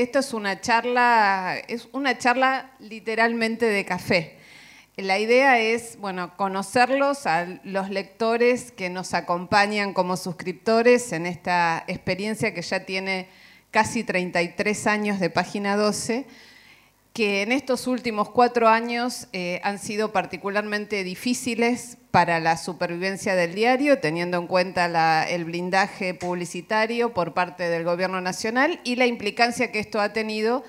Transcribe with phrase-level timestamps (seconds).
[0.00, 4.38] Esto es una charla, es una charla literalmente de café.
[4.96, 11.82] La idea es, bueno, conocerlos a los lectores que nos acompañan como suscriptores en esta
[11.88, 13.28] experiencia que ya tiene
[13.72, 16.26] casi 33 años de Página 12
[17.12, 23.54] que en estos últimos cuatro años eh, han sido particularmente difíciles para la supervivencia del
[23.54, 29.70] diario, teniendo en cuenta el blindaje publicitario por parte del Gobierno Nacional y la implicancia
[29.70, 30.64] que esto ha tenido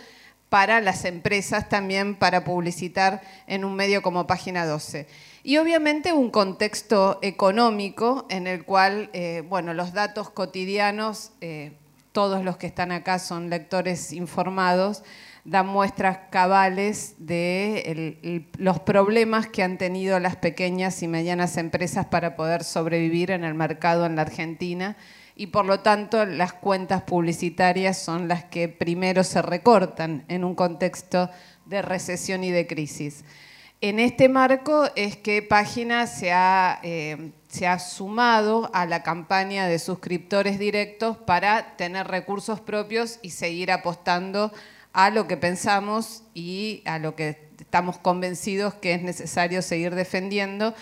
[0.50, 5.08] para las empresas también para publicitar en un medio como Página 12.
[5.44, 11.72] Y obviamente un contexto económico en el cual, eh, bueno, los datos cotidianos, eh,
[12.12, 15.04] todos los que están acá son lectores informados,
[15.46, 22.36] dan muestras cabales de los problemas que han tenido las pequeñas y medianas empresas para
[22.36, 24.98] poder sobrevivir en el mercado en la Argentina
[25.36, 30.54] y por lo tanto las cuentas publicitarias son las que primero se recortan en un
[30.54, 31.30] contexto
[31.66, 33.24] de recesión y de crisis.
[33.80, 39.68] En este marco es que Página se ha, eh, se ha sumado a la campaña
[39.68, 44.52] de suscriptores directos para tener recursos propios y seguir apostando
[45.06, 50.74] a lo que pensamos y a lo que estamos convencidos que es necesario seguir defendiendo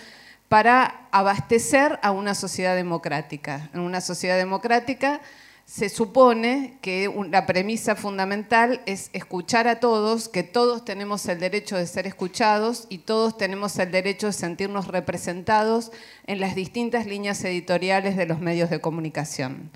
[0.49, 3.69] para abastecer a una sociedad democrática.
[3.75, 5.21] En una sociedad democrática
[5.67, 11.77] se supone que la premisa fundamental es escuchar a todos, que todos tenemos el derecho
[11.77, 15.91] de ser escuchados y todos tenemos el derecho de sentirnos representados
[16.25, 19.69] en las distintas líneas editoriales de los medios de comunicación.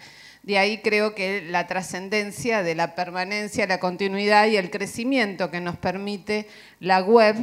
[0.43, 5.61] De ahí creo que la trascendencia de la permanencia, la continuidad y el crecimiento que
[5.61, 6.47] nos permite
[6.79, 7.35] la web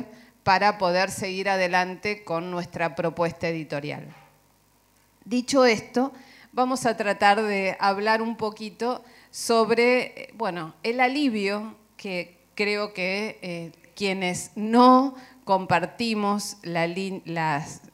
[0.42, 4.08] para poder seguir adelante con nuestra propuesta editorial.
[5.24, 6.12] Dicho esto,
[6.52, 13.72] vamos a tratar de hablar un poquito sobre bueno, el alivio que creo que eh,
[13.94, 16.88] quienes no compartimos las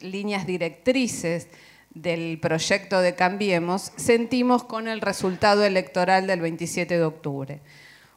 [0.01, 1.49] líneas directrices
[1.95, 7.61] del proyecto de Cambiemos, sentimos con el resultado electoral del 27 de octubre.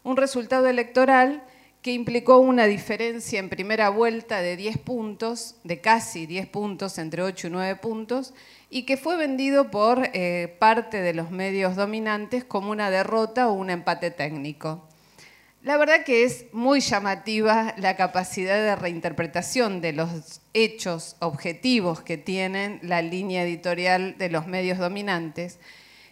[0.03, 1.43] Un resultado electoral
[1.81, 7.21] que implicó una diferencia en primera vuelta de 10 puntos, de casi 10 puntos, entre
[7.21, 8.33] 8 y 9 puntos,
[8.69, 13.53] y que fue vendido por eh, parte de los medios dominantes como una derrota o
[13.53, 14.87] un empate técnico.
[15.67, 22.16] La verdad que es muy llamativa la capacidad de reinterpretación de los hechos objetivos que
[22.16, 25.59] tienen la línea editorial de los medios dominantes,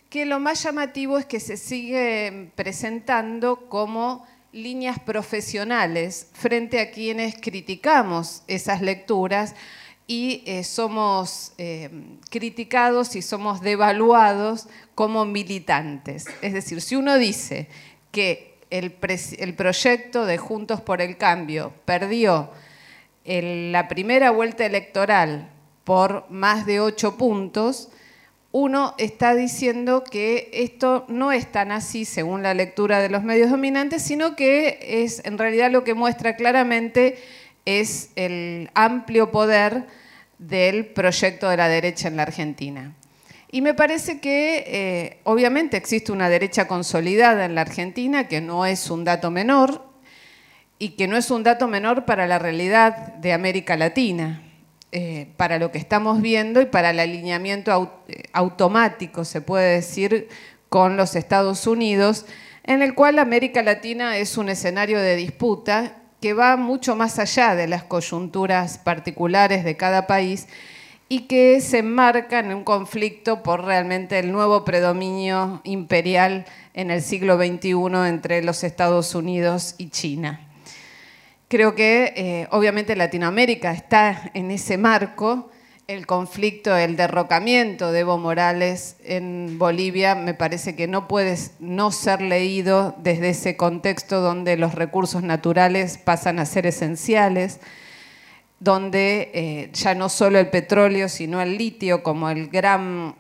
[0.10, 7.36] que lo más llamativo es que se sigue presentando como líneas profesionales frente a quienes
[7.40, 9.56] criticamos esas lecturas
[10.06, 11.90] y eh, somos eh,
[12.30, 16.26] criticados y somos devaluados como militantes.
[16.42, 17.70] Es decir, si uno dice
[18.12, 22.50] que el, proyecto de Juntos por el Cambio perdió
[23.26, 25.50] la primera vuelta electoral
[25.84, 27.90] por más de ocho puntos,
[28.52, 33.52] uno está diciendo que esto no es tan así según la lectura de los medios
[33.52, 37.18] dominantes, sino que es en realidad lo que muestra claramente
[37.66, 39.86] es el amplio poder
[40.38, 42.94] del proyecto de la derecha en la Argentina.
[43.52, 48.66] Y me parece que eh, obviamente existe una derecha consolidada en la Argentina, que no
[48.66, 49.84] es un dato menor,
[50.80, 54.42] y que no es un dato menor para la realidad de América Latina,
[54.92, 60.28] eh, para lo que estamos viendo y para el alineamiento eh, automático, se puede decir,
[60.70, 62.26] con los Estados Unidos,
[62.64, 67.56] en el cual América Latina es un escenario de disputa que va mucho más allá
[67.56, 70.48] de las coyunturas particulares de cada país
[71.08, 77.02] y que se enmarca en un conflicto por realmente el nuevo predominio imperial en el
[77.02, 80.42] siglo XXI entre los Estados Unidos y China.
[81.48, 85.52] Creo que eh, obviamente Latinoamérica está en ese marco.
[85.88, 91.92] El conflicto, el derrocamiento de Evo Morales en Bolivia me parece que no puede no
[91.92, 97.60] ser leído desde ese contexto donde los recursos naturales pasan a ser esenciales
[98.66, 103.16] donde eh, ya no solo el petróleo, sino el litio como el, gran,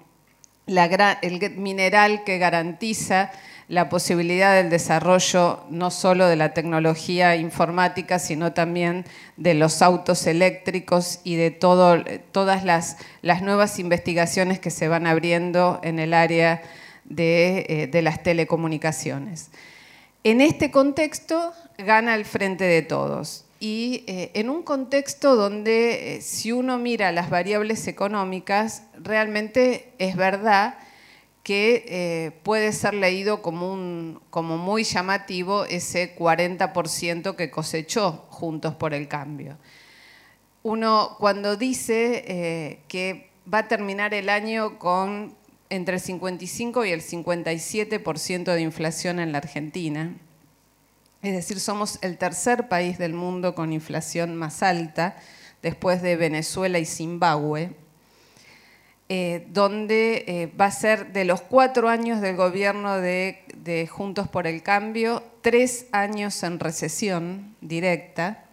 [1.56, 3.32] mineral que garantiza
[3.68, 9.06] la posibilidad del desarrollo no solo de la tecnología informática, sino también
[9.38, 12.98] de los autos eléctricos y de todas las,
[13.44, 16.64] nuevas investigaciones que se van abriendo en el área
[17.04, 19.52] de, eh, de las telecomunicaciones.
[20.24, 26.22] En este contexto gana el frente de todos y eh, en un contexto donde eh,
[26.22, 30.78] si uno mira las variables económicas, realmente es verdad
[31.44, 38.94] que eh, puede ser leído como, como muy llamativo ese 40% que cosechó Juntos por
[38.94, 39.58] el Cambio.
[40.64, 45.36] Uno cuando dice que va a terminar el año con
[45.70, 50.16] entre el 55 y el 57% de inflación en la Argentina,
[51.28, 55.18] es decir, somos el tercer país del mundo con inflación más alta,
[55.62, 57.72] después de Venezuela y Zimbabue,
[59.08, 63.42] eh, donde eh, va a ser de los cuatro años del gobierno de,
[63.90, 68.46] Juntos por el Cambio, tres años en recesión directa,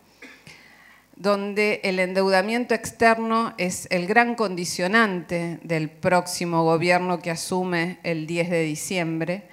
[1.17, 8.51] donde el endeudamiento externo es el gran condicionante del próximo gobierno que asume el 10
[8.51, 9.49] de diciembre,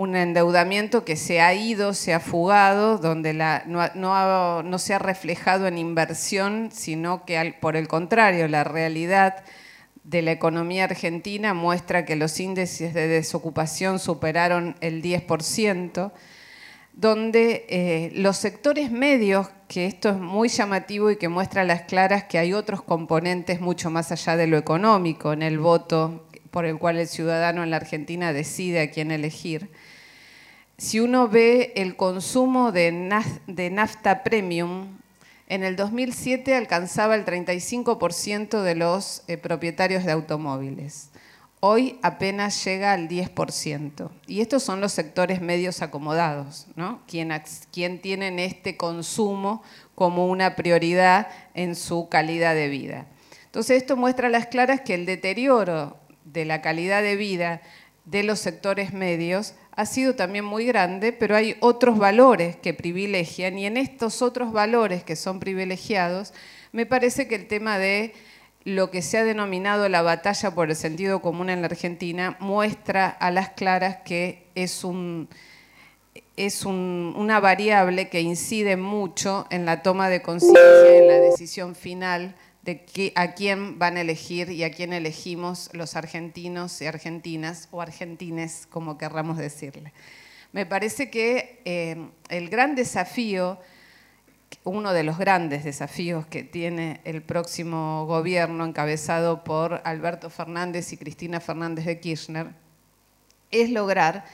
[0.00, 5.76] un endeudamiento que se ha ido, se ha fugado, donde no, se ha reflejado en
[5.76, 9.44] inversión, sino que por el contrario, la realidad
[10.02, 16.12] de la economía argentina muestra que los índices de desocupación superaron el 10%,
[16.94, 21.82] donde eh, los sectores medios, que esto es muy llamativo y que muestra a las
[21.82, 26.64] claras que hay otros componentes mucho más allá de lo económico en el voto por
[26.64, 29.70] el cual el ciudadano en la Argentina decide a quién elegir.
[30.80, 34.96] Si uno ve el consumo de, nafta premium,
[35.46, 41.10] en el 2007 alcanzaba el 35% de los eh, propietarios de automóviles.
[41.60, 44.10] Hoy apenas llega al 10%.
[44.26, 47.02] Y estos son los sectores medios acomodados, ¿no?
[47.06, 47.30] quien,
[47.70, 49.62] quien tienen este consumo
[49.94, 53.06] como una prioridad en su calidad de vida.
[53.44, 57.60] Entonces esto muestra a las claras que el deterioro de la calidad de vida
[58.06, 63.58] de los sectores medios ha sido también muy grande, pero hay otros valores que privilegian
[63.58, 66.34] y en estos otros valores que son privilegiados,
[66.70, 68.12] me parece que el tema de
[68.64, 73.08] lo que se ha denominado la batalla por el sentido común en la Argentina muestra
[73.08, 75.30] a las claras que es, un,
[76.36, 82.34] es una variable que incide mucho en la toma de conciencia, en la decisión final
[82.62, 87.80] de a quién van a elegir y a quién elegimos los argentinos y argentinas, o
[87.80, 89.92] argentines, como querramos decirle.
[90.52, 93.58] Me parece que eh, el gran desafío,
[94.64, 100.96] uno de los grandes desafíos que tiene el próximo gobierno encabezado por Alberto Fernández y
[100.96, 102.48] Cristina Fernández de Kirchner,
[103.50, 104.24] es lograr,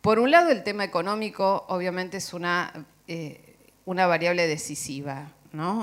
[0.00, 5.32] por un lado el tema económico obviamente es una, eh, una variable decisiva,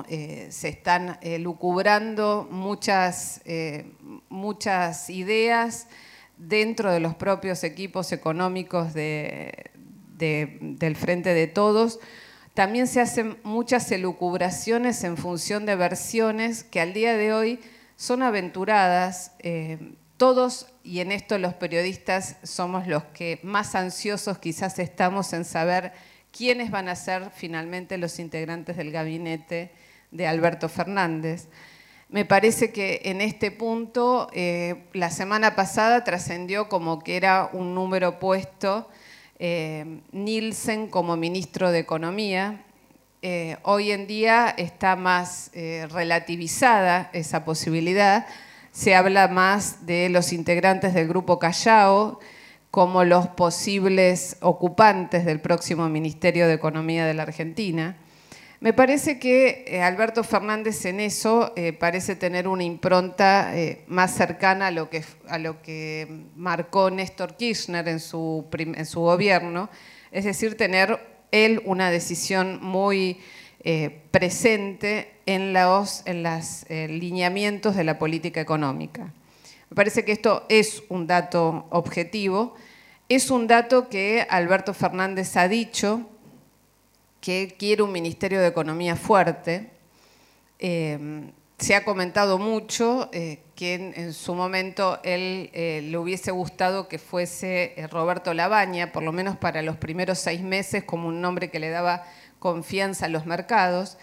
[0.09, 3.91] eh, se están eh, lucubrando muchas, eh,
[4.29, 5.87] muchas ideas
[6.37, 9.55] dentro de los propios equipos económicos del
[10.95, 11.99] Frente de Todos.
[12.53, 17.59] También se hacen muchas elucubraciones en función de versiones que al día de hoy
[17.95, 19.31] son aventuradas.
[20.17, 25.91] todos, y en esto los periodistas somos los que más ansiosos quizás estamos en saber
[26.35, 29.71] quiénes van a ser finalmente los integrantes del gabinete
[30.11, 31.47] de Alberto Fernández.
[32.09, 37.73] Me parece que en este punto, eh, la semana pasada trascendió como que era un
[37.73, 38.89] número puesto
[39.39, 42.63] eh, Nielsen como ministro de Economía.
[43.21, 48.27] Eh, hoy en día está más relativizada esa posibilidad.
[48.71, 52.19] Se habla más de los integrantes del grupo Callao,
[52.75, 57.95] como los posibles ocupantes del próximo Ministerio de Economía de la Argentina.
[58.59, 64.13] Me parece que eh, Alberto Fernández en eso eh, parece tener una impronta eh, más
[64.13, 69.69] cercana a lo, que, a lo que marcó Néstor Kirchner en su, en su gobierno,
[70.11, 70.99] es decir, tener
[71.31, 73.21] él una decisión muy
[74.11, 79.13] presente en los en las, lineamientos de la política económica.
[79.69, 82.55] Me parece que esto es un dato objetivo
[83.09, 86.09] es un dato que Alberto Fernández ha dicho,
[87.21, 89.71] que quiere un Ministerio de Economía fuerte.
[90.59, 96.87] Eh, se ha comentado mucho eh, que en, su momento él eh, le hubiese gustado
[96.87, 101.49] que fuese Roberto Labaña, por lo menos para los primeros seis meses, como un nombre
[101.49, 102.03] que le daba
[102.39, 103.97] confianza a los mercados.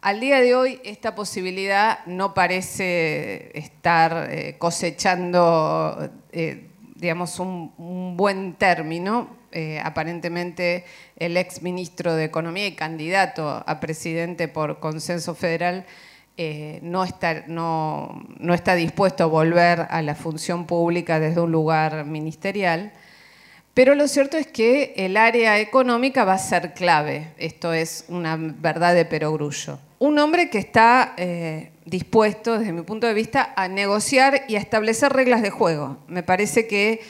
[0.00, 6.10] Al día de hoy esta posibilidad no parece estar cosechando
[6.98, 9.36] digamos, un, buen término.
[9.50, 10.84] Eh, aparentemente
[11.16, 15.86] el ex ministro de Economía y candidato a presidente por consenso federal
[16.40, 21.50] eh, no, está, no, no, está, dispuesto a volver a la función pública desde un
[21.50, 22.92] lugar ministerial.
[23.74, 27.32] Pero lo cierto es que el área económica va a ser clave.
[27.38, 29.80] Esto es una verdad de perogrullo.
[29.98, 34.58] Un hombre que está eh, dispuesto, desde mi punto de vista, a negociar y a
[34.58, 35.98] establecer reglas de juego.
[36.06, 37.00] Me parece que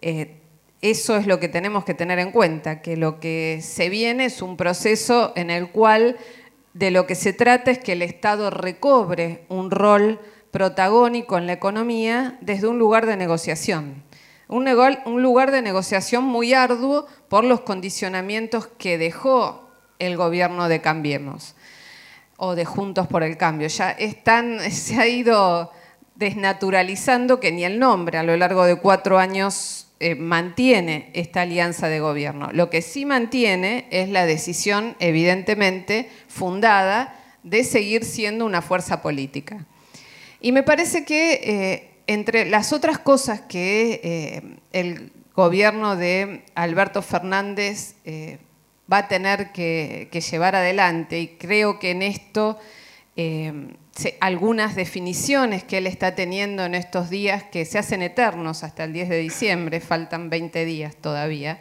[0.00, 0.36] eh,
[0.80, 4.42] eso es lo que tenemos que tener en cuenta, que lo que se viene es
[4.42, 6.16] un proceso en el cual
[6.74, 10.18] de lo que se trata es que el Estado recobre un rol
[10.50, 14.02] protagónico en la economía desde un lugar de negociación.
[14.48, 14.66] Un,
[15.22, 21.54] lugar de negociación muy arduo por los condicionamientos que dejó el gobierno de Cambiemos
[22.36, 23.68] o de Juntos por el Cambio.
[23.68, 23.96] Ya
[24.70, 25.70] se ha ido
[26.14, 31.88] desnaturalizando que ni el nombre a lo largo de cuatro años eh, mantiene esta alianza
[31.88, 32.50] de gobierno.
[32.52, 39.64] Lo que sí mantiene es la decisión, evidentemente, fundada de seguir siendo una fuerza política.
[40.40, 47.00] Y me parece que eh, entre las otras cosas que eh, el gobierno de Alberto
[47.00, 47.94] Fernández
[48.90, 52.58] va a tener que, llevar adelante, y creo que en esto
[54.20, 58.92] algunas definiciones que él está teniendo en estos días que se hacen eternos hasta el
[58.92, 61.60] 10 de diciembre, faltan 20 días todavía,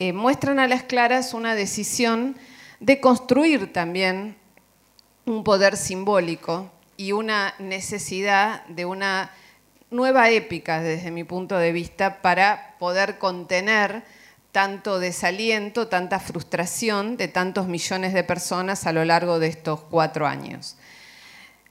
[0.00, 2.36] eh, muestran a las claras una decisión
[2.80, 4.36] de construir también
[5.26, 9.30] un poder simbólico y una necesidad de una
[9.90, 14.02] nueva épica desde mi punto de vista para poder contener
[14.52, 20.26] tanto desaliento, tanta frustración de tantos millones de personas a lo largo de estos cuatro
[20.26, 20.76] años.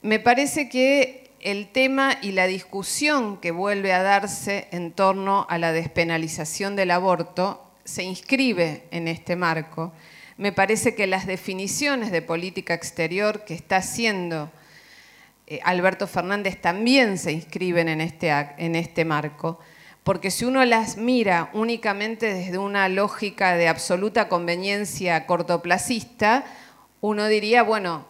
[0.01, 5.57] Me parece que el tema y la discusión que vuelve a darse en torno a
[5.57, 9.91] la despenalización del aborto se inscribe en este marco.
[10.37, 14.49] Me parece que las definiciones de política exterior que está haciendo
[15.47, 19.59] eh, Alberto Fernández también se inscriben en este, en este marco,
[20.09, 26.45] porque si uno las mira únicamente desde una lógica de absoluta conveniencia cortoplacista,
[26.99, 28.07] uno diría, bueno,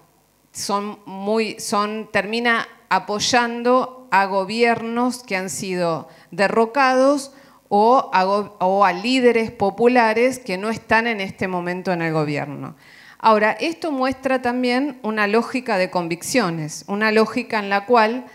[0.54, 7.34] son muy, son, termina apoyando a gobiernos que han sido derrocados
[7.68, 12.78] o a, líderes populares que no están en este momento en el gobierno.
[13.18, 18.26] Ahora, esto muestra también una lógica de convicciones, una lógica en la cual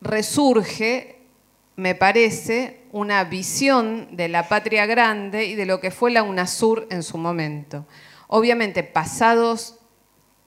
[0.00, 1.19] resurge,
[1.80, 6.86] me parece, una visión de la patria grande y de lo que fue la UNASUR
[6.90, 7.86] en su momento.
[8.28, 9.76] Obviamente, pasados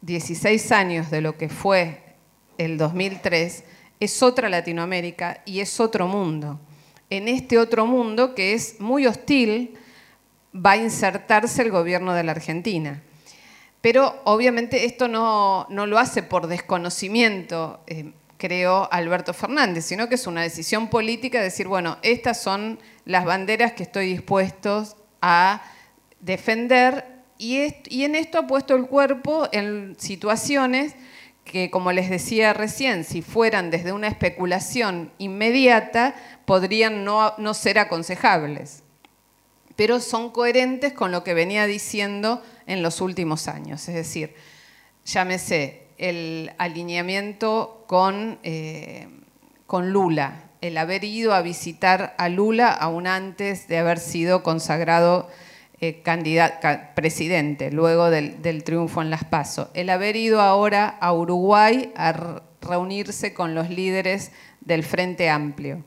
[0.02, 2.04] 16 años de lo que fue
[2.60, 3.64] el 2003,
[4.00, 6.60] es otra Latinoamérica y es otro mundo.
[7.10, 9.76] En este otro mundo que es muy hostil,
[10.56, 13.02] va a insertarse el gobierno de la Argentina.
[13.82, 18.14] Pero obviamente esto no, lo hace por desconocimiento, eh,
[18.44, 23.24] creo, Alberto Fernández, sino que es una decisión política de decir, bueno, estas son las
[23.24, 24.84] banderas que estoy dispuesto
[25.22, 25.64] a
[26.20, 27.06] defender
[27.38, 30.94] y, en esto ha puesto el cuerpo en situaciones
[31.46, 38.84] que, como les decía recién, si fueran desde una especulación inmediata, podrían no, ser aconsejables.
[39.78, 43.88] Pero son coherentes con lo que venía diciendo en los últimos años.
[43.88, 44.36] Es decir,
[45.06, 49.08] llámese el alineamiento con, eh,
[49.66, 55.30] con Lula, el haber ido a visitar a Lula aún antes de haber sido consagrado
[55.82, 59.70] eh, candidato, presidente luego del, triunfo en Las Paso.
[59.74, 64.32] El haber ido ahora a Uruguay a reunirse con los líderes
[64.62, 65.84] del Frente Amplio.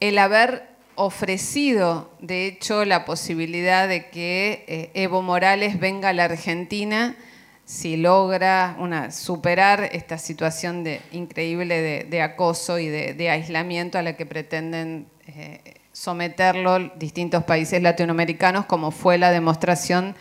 [0.00, 6.24] El haber ofrecido, de hecho, la posibilidad de que eh, Evo Morales venga a la
[6.24, 7.16] Argentina
[7.64, 8.76] si logra
[9.10, 15.60] superar esta situación de, increíble de, acoso y de, aislamiento a la que pretenden eh,
[15.92, 20.14] someterlo distintos países latinoamericanos, como fue la demostración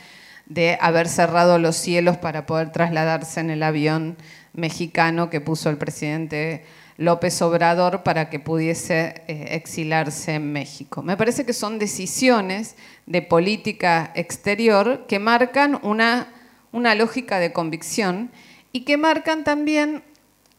[0.45, 4.17] de haber cerrado los cielos para poder trasladarse en el avión
[4.53, 6.63] mexicano que puso el presidente
[6.97, 11.01] López Obrador para que pudiese eh, exilarse en México.
[11.01, 16.32] Me parece que son decisiones de política exterior que marcan una,
[16.73, 18.31] una lógica de convicción
[18.73, 20.03] y que marcan también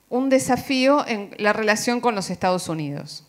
[0.08, 3.26] un desafío en la relación con los Estados Unidos.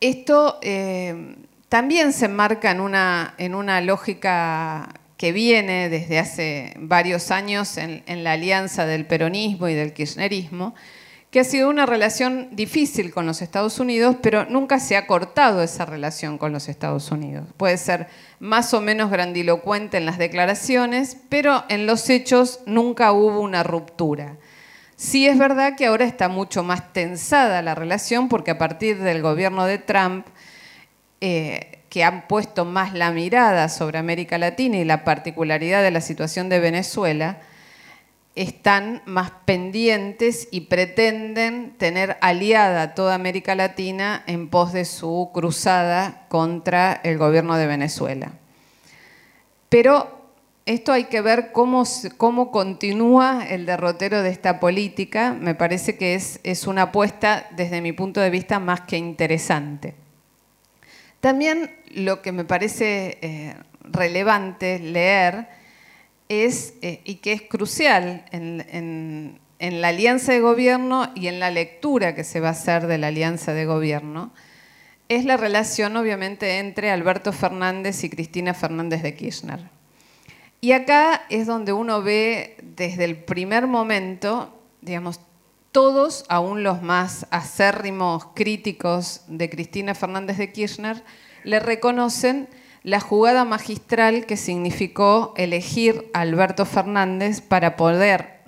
[0.00, 1.36] Esto eh,
[1.68, 8.02] también se enmarca en una, en una, lógica que viene desde hace varios años en,
[8.24, 10.74] la alianza del peronismo y del kirchnerismo,
[11.32, 15.62] que ha sido una relación difícil con los Estados Unidos, pero nunca se ha cortado
[15.62, 17.46] esa relación con los Estados Unidos.
[17.56, 18.08] Puede ser
[18.38, 24.36] más o menos grandilocuente en las declaraciones, pero en los hechos nunca hubo una ruptura.
[24.96, 29.22] Sí es verdad que ahora está mucho más tensada la relación porque a partir del
[29.22, 30.26] gobierno de Trump,
[31.22, 36.02] eh, que han puesto más la mirada sobre América Latina y la particularidad de la
[36.02, 37.40] situación de Venezuela,
[38.34, 46.26] están más pendientes y pretenden tener aliada toda América Latina en pos de su cruzada
[46.28, 48.32] contra el gobierno de Venezuela.
[49.68, 50.22] Pero
[50.64, 51.84] esto hay que ver cómo,
[52.16, 55.36] cómo continúa el derrotero de esta política.
[55.38, 59.94] Me parece que es, es una apuesta, desde mi punto de vista, más que interesante.
[61.20, 65.48] También lo que me parece eh, relevante leer
[66.32, 72.14] es, eh, y que es crucial en, la alianza de gobierno y en la lectura
[72.14, 74.32] que se va a hacer de la alianza de gobierno,
[75.08, 79.60] es la relación obviamente entre Alberto Fernández y Cristina Fernández de Kirchner.
[80.60, 85.20] Y acá es donde uno ve desde el primer momento, digamos,
[85.72, 91.02] todos, aún los más acérrimos críticos de Cristina Fernández de Kirchner,
[91.44, 92.48] le reconocen
[92.82, 98.40] la jugada magistral que significó elegir a Alberto Fernández para poder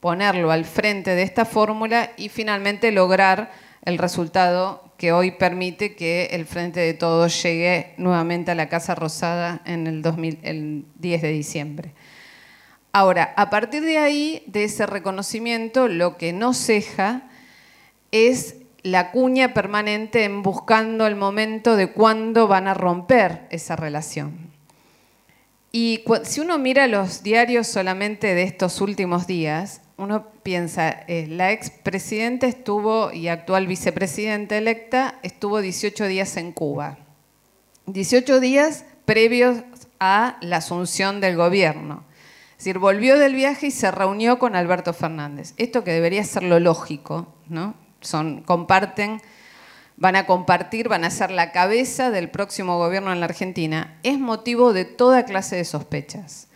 [0.00, 3.50] ponerlo al frente de esta fórmula y finalmente lograr
[3.84, 8.94] el resultado que hoy permite que el Frente de Todos llegue nuevamente a la Casa
[8.94, 11.92] Rosada en el, 10 de diciembre.
[12.92, 17.28] Ahora, a partir de ahí, de ese reconocimiento, lo que no ceja
[18.10, 24.52] es la cuña permanente en buscando el momento de cuándo van a romper esa relación.
[25.72, 31.50] Y si uno mira los diarios solamente de estos últimos días, uno piensa, eh, la
[31.50, 36.98] expresidenta estuvo y actual vicepresidenta electa estuvo 18 días en Cuba.
[37.86, 39.64] 18 días previos
[39.98, 42.04] a la asunción del gobierno.
[42.52, 45.54] Es decir, volvió del viaje y se reunió con Alberto Fernández.
[45.56, 47.74] Esto que debería ser lo lógico, ¿no?
[48.00, 49.20] Son, comparten,
[49.96, 54.18] van a compartir, van a ser la cabeza del próximo gobierno en la Argentina, es
[54.18, 56.48] motivo de toda clase de sospechas.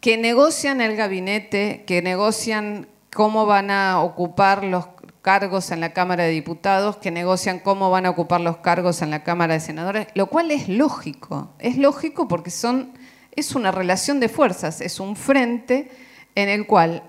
[0.00, 4.86] Que negocian el gabinete, que negocian cómo van a ocupar los
[5.22, 9.10] cargos en la Cámara de Diputados, que negocian cómo van a ocupar los cargos en
[9.10, 11.50] la Cámara de Senadores, lo cual es lógico.
[11.58, 12.92] Es lógico porque son,
[13.34, 15.90] es una relación de fuerzas, es un frente
[16.36, 17.02] en el cual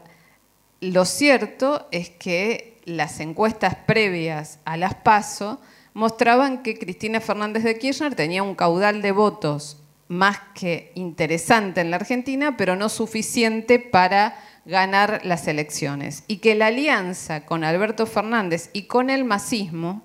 [0.82, 5.60] lo cierto es que las encuestas previas a las PASO
[5.94, 11.92] mostraban que Cristina Fernández de Kirchner tenía un caudal de votos más que interesante en
[11.92, 16.24] la Argentina, pero no suficiente para ganar las elecciones.
[16.28, 20.02] Y que la alianza con Alberto Fernández y con el masismo,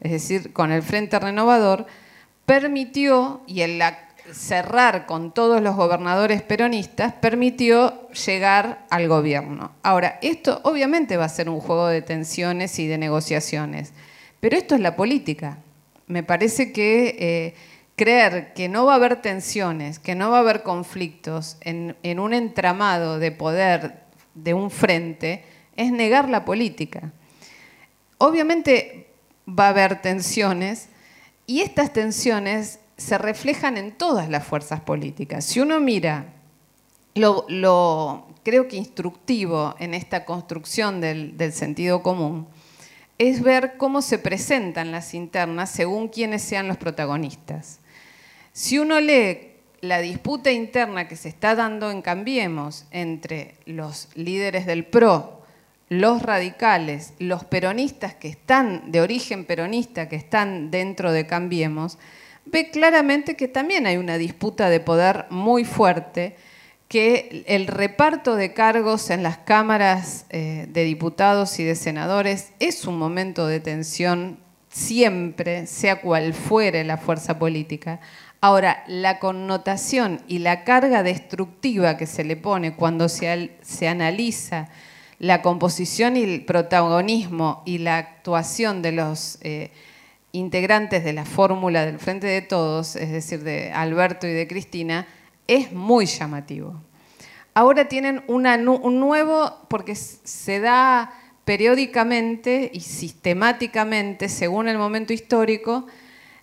[0.00, 1.86] es decir, con el Frente Renovador,
[2.46, 3.82] permitió, y el
[4.32, 9.72] cerrar con todos los gobernadores peronistas permitió llegar al gobierno.
[9.82, 13.92] Ahora, esto obviamente va a ser un juego de tensiones y de negociaciones,
[14.40, 15.58] pero esto es la política.
[16.06, 17.54] Me parece que eh,
[17.96, 22.18] creer que no va a haber tensiones, que no va a haber conflictos en, en
[22.18, 24.02] un entramado de poder
[24.34, 25.44] de un frente,
[25.76, 27.12] es negar la política.
[28.18, 29.08] Obviamente
[29.48, 30.88] va a haber tensiones
[31.46, 35.44] y estas tensiones se reflejan en todas las fuerzas políticas.
[35.44, 36.26] Si uno mira
[37.14, 42.46] lo, creo que instructivo en esta construcción del, del, sentido común,
[43.18, 47.80] es ver cómo se presentan las internas según quienes sean los protagonistas.
[48.52, 54.64] Si uno lee la disputa interna que se está dando en Cambiemos entre los líderes
[54.64, 55.42] del PRO,
[55.88, 61.98] los radicales, los peronistas que están de origen peronista, que están dentro de Cambiemos,
[62.44, 66.36] ve claramente que también hay una disputa de poder muy fuerte,
[66.88, 72.86] que el reparto de cargos en las cámaras eh, de diputados y de senadores es
[72.86, 78.00] un momento de tensión siempre, sea cual fuere la fuerza política.
[78.42, 84.68] Ahora, la connotación y la carga destructiva que se le pone cuando se, se analiza
[85.18, 89.38] la composición y el protagonismo y la actuación de los...
[89.42, 89.70] Eh,
[90.32, 95.06] integrantes de la fórmula del Frente de Todos, es decir, de Alberto y de Cristina,
[95.46, 96.80] es muy llamativo.
[97.54, 98.42] Ahora tienen un
[98.98, 101.12] nuevo, porque se da
[101.44, 105.86] periódicamente y sistemáticamente, según el momento histórico,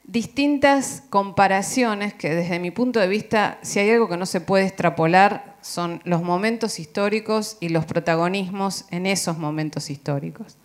[0.04, 4.66] distintas comparaciones que desde mi punto de vista, si hay algo que no se puede
[4.66, 10.58] extrapolar, son los momentos históricos y los protagonismos en esos momentos históricos.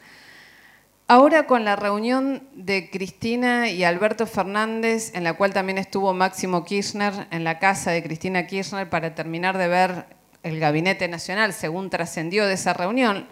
[1.07, 6.65] Ahora con la reunión de Cristina y Alberto Fernández, en la cual también estuvo Máximo
[6.65, 10.07] Kirchner en la casa de Cristina Kirchner para terminar de ver
[10.43, 13.27] el gabinete nacional, según trascendió de esa reunión,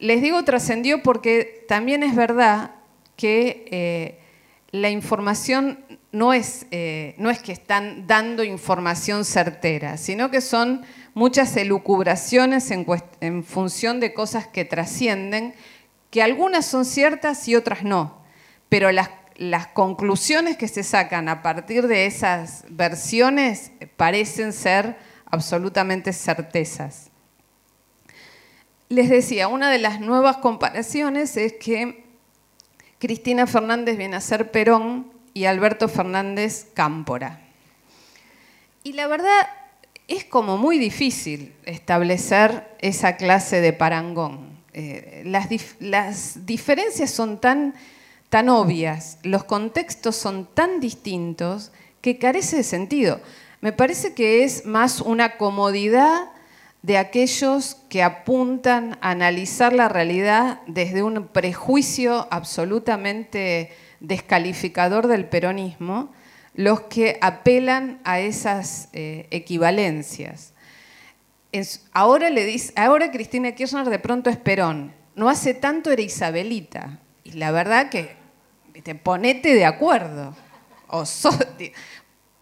[0.00, 2.72] les digo trascendió porque también es verdad
[3.14, 4.18] que eh,
[4.72, 10.84] la información no es, eh, no es que están dando información certera, sino que son
[11.14, 12.84] muchas elucubraciones en,
[13.20, 15.54] en función de cosas que trascienden,
[16.14, 18.22] que algunas son ciertas y otras no,
[18.68, 19.08] pero las,
[19.72, 24.96] conclusiones que se sacan a partir de esas versiones parecen ser
[25.26, 27.10] absolutamente certezas.
[28.88, 32.04] Les decía, una de las nuevas comparaciones es que
[33.00, 37.40] Cristina Fernández ser Perón y Alberto Fernández Cámpora.
[38.84, 39.48] Y la verdad
[40.06, 44.53] es como muy difícil establecer esa clase de parangón.
[44.74, 47.74] Eh, las, diferencias son tan,
[48.28, 53.20] tan obvias, los contextos son tan distintos que carece de sentido.
[53.60, 56.30] Me parece que es más una comodidad
[56.82, 66.10] de aquellos que apuntan a analizar la realidad desde un prejuicio absolutamente descalificador del peronismo
[66.54, 70.53] los que apelan a esas eh, equivalencias.
[71.92, 77.00] Ahora, le dice, ahora Cristina Kirchner de pronto es Perón, no hace tanto era Isabelita.
[77.22, 78.16] Y la verdad que
[78.82, 80.34] te ponete de acuerdo.
[80.88, 81.04] O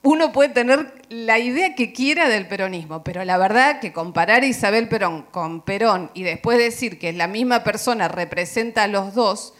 [0.03, 4.47] uno puede tener la idea que quiera del peronismo, pero la verdad que comparar a
[4.47, 9.15] Isabel Perón con Perón y después decir que es la misma persona representa a los
[9.15, 9.55] dos,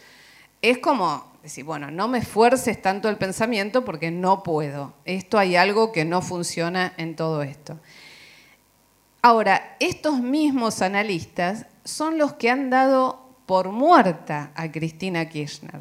[0.61, 4.93] es como decir, bueno, no me esfuerces tanto el pensamiento porque no puedo.
[5.05, 7.79] Esto hay algo que no funciona en todo esto.
[9.25, 15.79] Ahora, estos mismos analistas son los que han dado por muerta a Cristina Kirchner.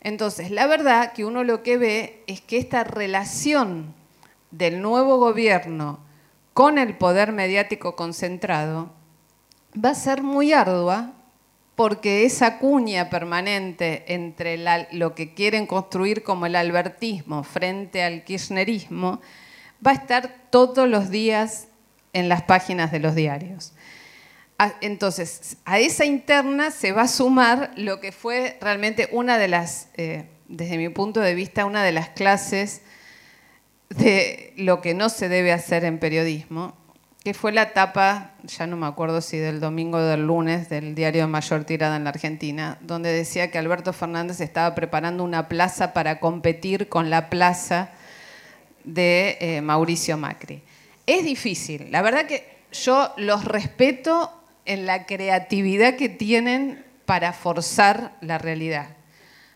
[0.00, 3.94] Entonces, la verdad que uno lo que ve es que esta relación
[4.52, 5.98] del nuevo gobierno
[6.54, 8.92] con el poder mediático concentrado
[9.74, 11.14] va a ser muy ardua
[11.74, 14.56] porque esa cuña permanente entre
[14.92, 19.20] lo que quieren construir como el albertismo frente al kirchnerismo
[19.84, 21.67] va a estar todos los días
[22.12, 23.72] en las páginas de los diarios.
[24.80, 29.88] Entonces, a esa interna se va a sumar lo que fue realmente una de las,
[29.94, 32.82] eh, desde mi punto de vista, una de las clases
[33.90, 36.74] de lo que no se debe hacer en periodismo,
[37.22, 40.94] que fue la tapa, ya no me acuerdo si del domingo o del lunes, del
[40.94, 45.48] diario de mayor tirada en la Argentina, donde decía que Alberto Fernández estaba preparando una
[45.48, 47.90] plaza para competir con la plaza
[48.84, 50.62] de eh, Mauricio Macri.
[51.08, 54.30] Es difícil, la verdad que yo los respeto
[54.66, 58.94] en la creatividad que tienen para forzar la realidad.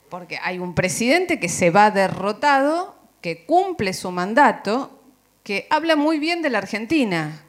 [0.09, 4.99] Porque hay un presidente que se va derrotado, que cumple su mandato,
[5.43, 7.45] que habla muy bien de la Argentina,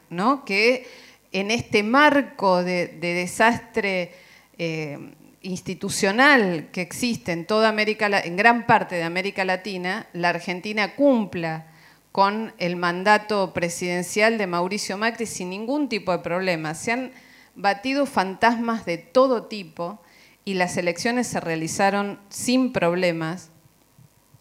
[0.46, 0.86] que
[1.32, 4.12] en este marco de, desastre
[4.58, 5.00] eh,
[5.44, 11.68] institucional que existe en toda América, en gran parte de América Latina, la Argentina cumpla
[12.14, 16.76] con el mandato presidencial de Mauricio Macri sin ningún tipo de problema.
[16.76, 17.12] Se han
[17.56, 20.00] batido fantasmas de todo tipo
[20.46, 23.50] y las elecciones se realizaron sin problemas,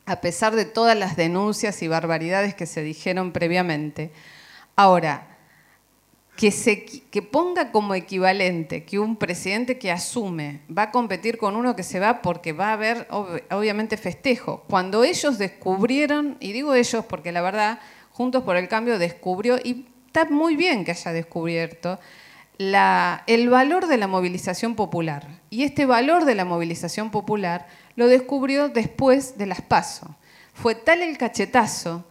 [0.04, 4.12] a pesar de todas las denuncias y barbaridades que se dijeron previamente.
[4.76, 5.31] Ahora,
[6.36, 11.56] que, se, que ponga como equivalente que un presidente que asume va a competir con
[11.56, 13.06] uno que se va porque va a haber
[13.50, 14.64] obviamente festejo.
[14.68, 17.78] Cuando ellos descubrieron, y digo ellos porque la verdad,
[18.10, 21.98] Juntos por el Cambio descubrió, y está muy bien que haya descubierto,
[22.58, 25.40] la, el valor de la movilización popular.
[25.50, 27.66] Y este valor de la movilización popular
[27.96, 30.14] lo descubrió después de las PASO.
[30.52, 32.04] Fue tal el cachetazo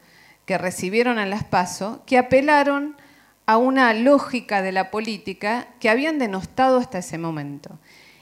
[0.46, 2.96] que recibieron en las PASO que apelaron
[3.46, 7.80] a una lógica de la política que habían denostado hasta ese momento.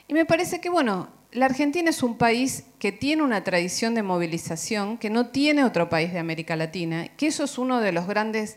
[0.08, 4.02] Y me parece que, bueno, la Argentina es un país que tiene una tradición de
[4.02, 8.06] movilización que no tiene otro país de América Latina, que eso es uno de los
[8.06, 8.56] grandes,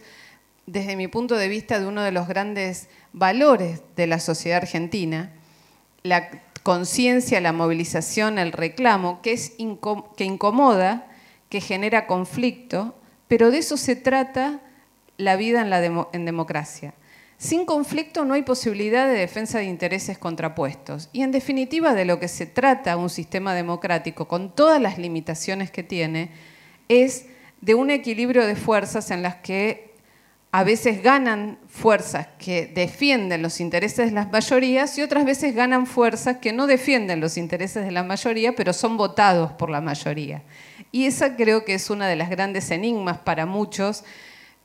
[0.66, 5.32] desde mi punto de vista, de uno de los grandes valores de la sociedad argentina,
[6.02, 6.30] la
[6.64, 9.52] conciencia, la movilización, el reclamo, que, es
[10.18, 11.08] que incomoda,
[11.50, 12.96] que genera conflicto,
[13.28, 14.62] pero de eso se trata
[15.24, 15.62] la vida
[16.12, 16.94] en, democracia.
[17.38, 21.10] Sin conflicto no hay posibilidad de defensa de intereses contrapuestos.
[21.12, 25.72] Y en definitiva de lo que se trata un sistema democrático, con todas las limitaciones
[25.72, 26.30] que tiene,
[26.88, 27.26] es
[27.62, 29.94] de un equilibrio de fuerzas en las que
[30.52, 35.88] a veces ganan fuerzas que defienden los intereses de las mayorías y otras veces ganan
[35.88, 40.44] fuerzas que no defienden los intereses de la mayoría, pero son votados por la mayoría.
[40.92, 44.04] Y esa creo que es una de las grandes enigmas para muchos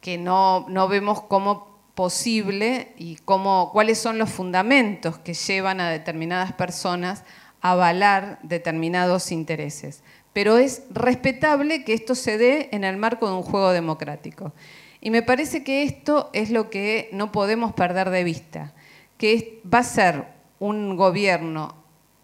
[0.01, 6.53] que no, vemos como posible y cómo, cuáles son los fundamentos que llevan a determinadas
[6.53, 7.25] personas
[7.61, 10.03] a avalar determinados intereses.
[10.33, 14.53] pero es respetable que esto se dé en el marco de un juego democrático.
[15.01, 18.73] Y me parece que esto es lo que no podemos perder de vista,
[19.17, 20.27] que va a ser
[20.61, 21.75] un gobierno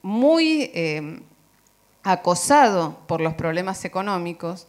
[0.02, 1.22] muy eh,
[2.04, 4.68] acosado por los problemas económicos,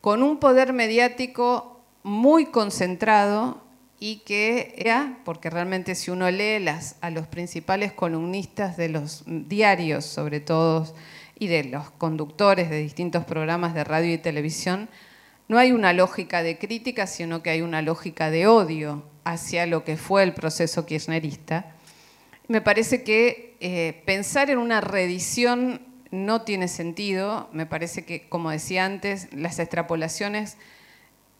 [0.00, 1.75] con un poder mediático
[2.06, 3.60] muy concentrado
[3.98, 4.80] y que,
[5.24, 6.64] porque realmente si uno lee
[7.00, 10.86] a los principales columnistas de los diarios, sobre todo,
[11.36, 14.88] y de los conductores de distintos programas de radio y televisión,
[15.48, 19.82] no hay una lógica de crítica, sino que hay una lógica de odio hacia lo
[19.82, 21.74] que fue el proceso kirchnerista.
[22.46, 25.80] Me parece que eh, pensar en una reedición
[26.12, 27.48] no tiene sentido.
[27.52, 30.56] Me parece que, como decía antes, las extrapolaciones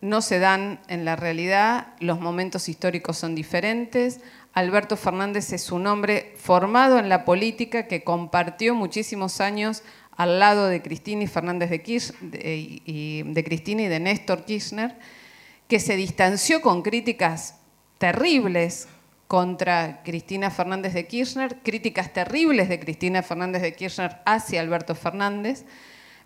[0.00, 4.20] no se dan en la realidad, los momentos históricos son diferentes.
[4.52, 9.82] Alberto Fernández es un hombre formado en la política que compartió muchísimos años
[10.16, 11.82] al lado de Cristina y Fernández de,
[12.84, 14.96] y de Cristina y de Néstor Kirchner,
[15.68, 17.56] que se distanció con críticas
[17.98, 18.88] terribles
[19.26, 25.64] contra Cristina Fernández de Kirchner, críticas terribles de Cristina Fernández de Kirchner hacia Alberto Fernández,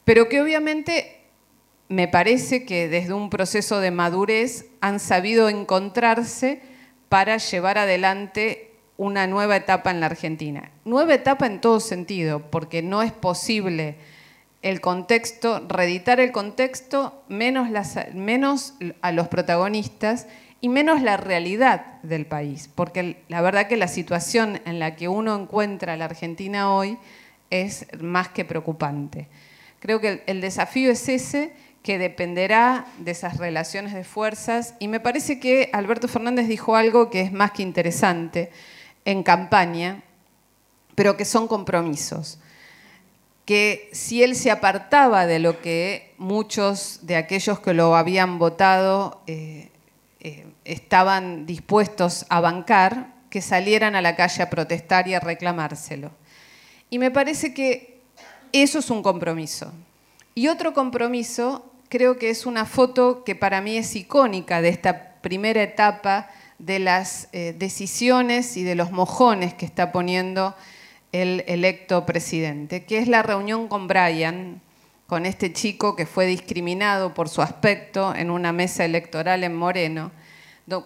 [0.04, 1.19] pero que obviamente
[1.90, 6.62] me parece que desde un proceso de madurez han sabido encontrarse
[7.08, 10.70] para llevar adelante una nueva etapa en la Argentina.
[10.84, 13.96] Nueva etapa en todo sentido, porque no es posible
[14.62, 17.68] el contexto, reeditar el contexto, menos,
[18.14, 20.28] menos a los protagonistas
[20.60, 25.08] y menos la realidad del país, porque la verdad que la situación en la que
[25.08, 26.98] uno encuentra a la Argentina hoy
[27.50, 29.26] es más que preocupante.
[29.80, 34.74] Creo que el desafío es ese que dependerá de esas relaciones de fuerzas.
[34.78, 38.50] Y me parece que Alberto Fernández dijo algo que es más que interesante
[39.04, 40.02] en campaña,
[40.94, 42.38] pero que son compromisos.
[43.46, 49.22] Que si él se apartaba de lo que muchos de aquellos que lo habían votado
[49.26, 49.70] eh,
[50.20, 56.10] eh, estaban dispuestos a bancar, que salieran a la calle a protestar y a reclamárselo.
[56.90, 58.00] Y me parece que
[58.52, 59.72] eso es un compromiso.
[60.34, 65.16] Y otro compromiso creo que es una foto que para mí es icónica de esta
[65.20, 70.54] primera etapa de las eh, decisiones y de los mojones que está poniendo
[71.12, 74.62] el electo presidente, que es la reunión con Brian,
[75.08, 80.12] con este chico que fue discriminado por su aspecto en una mesa electoral en Moreno,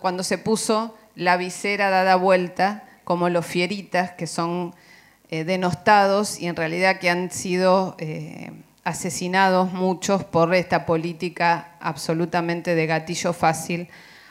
[0.01, 4.75] cuando se puso la visera dada vuelta, como los fieritas que son
[5.29, 7.95] eh, denostados y en realidad que han sido...
[7.99, 8.51] Eh,
[8.85, 13.88] asesinados muchos por esta política absolutamente de gatillo fácil,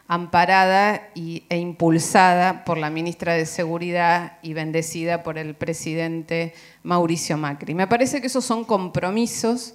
[0.07, 7.73] amparada e impulsada por la ministra de Seguridad y bendecida por el presidente Mauricio Macri.
[7.73, 9.73] Me parece que esos son compromisos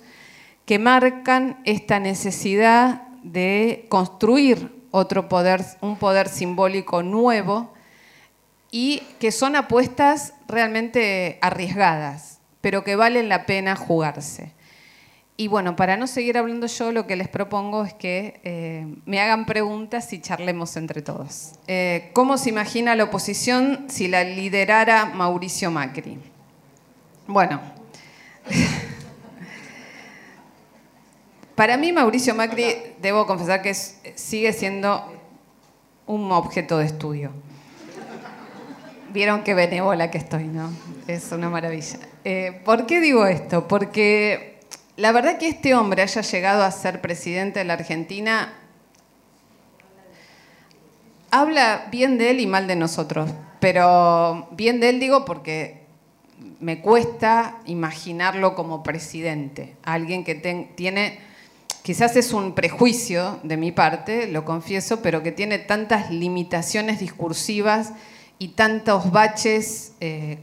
[0.64, 7.72] que marcan esta necesidad de construir otro poder, un poder simbólico nuevo
[8.70, 14.57] y que son apuestas realmente arriesgadas, pero que valen la pena jugarse.
[15.40, 19.20] Y bueno, para no seguir hablando yo, lo que les propongo es que eh, me
[19.20, 21.53] hagan preguntas y charlemos entre todos.
[21.68, 26.18] Eh, ¿Cómo se imagina la oposición si la liderara Mauricio Macri?
[27.29, 27.61] Bueno,
[31.55, 35.05] para mí Mauricio Macri, debo confesar que sigue siendo
[36.09, 37.31] un objeto de estudio.
[39.12, 40.72] Vieron qué benévola que estoy, ¿no?
[41.07, 42.01] Es una maravilla.
[42.24, 43.68] Eh, ¿Por qué digo esto?
[43.68, 44.47] Porque
[44.98, 48.52] la verdad que este hombre haya llegado a ser presidente de la Argentina
[51.30, 53.30] habla bien de él y mal de nosotros,
[53.61, 55.87] pero bien de él digo porque
[56.58, 61.20] me cuesta imaginarlo como presidente, alguien que tiene,
[61.82, 67.92] quizás es un prejuicio de mi parte, lo confieso, pero que tiene tantas limitaciones discursivas
[68.40, 70.38] y tantos baches eh,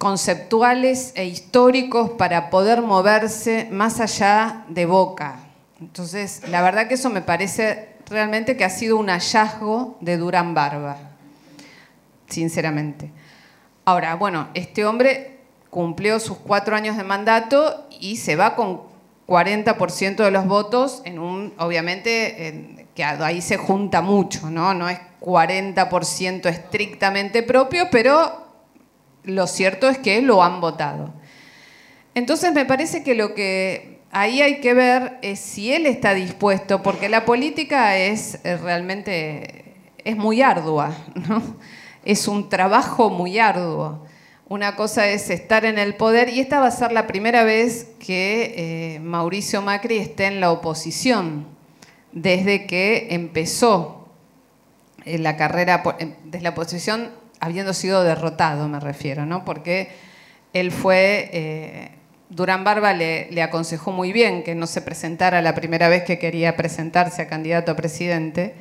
[0.00, 5.40] conceptuales e históricos para poder moverse más allá de Boca.
[5.78, 10.54] Entonces, la verdad que eso me parece realmente que ha sido un hallazgo de Durán
[10.54, 10.96] Barba,
[12.30, 13.12] sinceramente.
[13.84, 18.80] Ahora, bueno, este hombre cumplió sus cuatro años de mandato y se va con
[19.28, 24.72] 40% de los votos en un, obviamente, que ahí se junta mucho, ¿no?
[24.72, 28.48] No es 40% estrictamente propio, pero
[29.24, 31.12] lo cierto es que lo han votado.
[32.14, 36.82] Entonces me parece que lo que ahí hay que ver es si él está dispuesto,
[36.82, 40.94] porque la política es eh, realmente es muy ardua,
[41.28, 41.42] ¿no?
[42.04, 44.06] Es un trabajo muy arduo.
[44.48, 47.88] Una cosa es estar en el poder y esta va a ser la primera vez
[48.00, 48.54] que
[48.94, 51.46] eh, Mauricio Macri esté en la oposición
[52.10, 54.08] desde que empezó
[55.04, 55.82] la carrera,
[56.24, 59.44] desde la oposición habiendo sido derrotado, me refiero, ¿no?
[59.44, 59.88] Porque
[60.52, 61.90] él fue, eh,
[62.28, 66.56] Durán Barba le, aconsejó muy bien que no se presentara la primera vez que quería
[66.56, 68.54] presentarse a candidato a presidente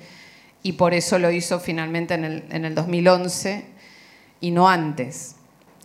[0.64, 3.66] y por eso lo hizo finalmente en el, en el 2011
[4.42, 5.36] y no antes.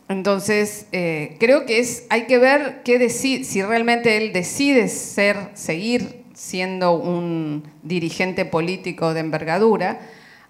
[0.09, 6.25] Entonces, eh, creo que es, hay que ver qué si realmente él decide ser, seguir
[6.35, 10.01] siendo un dirigente político de envergadura,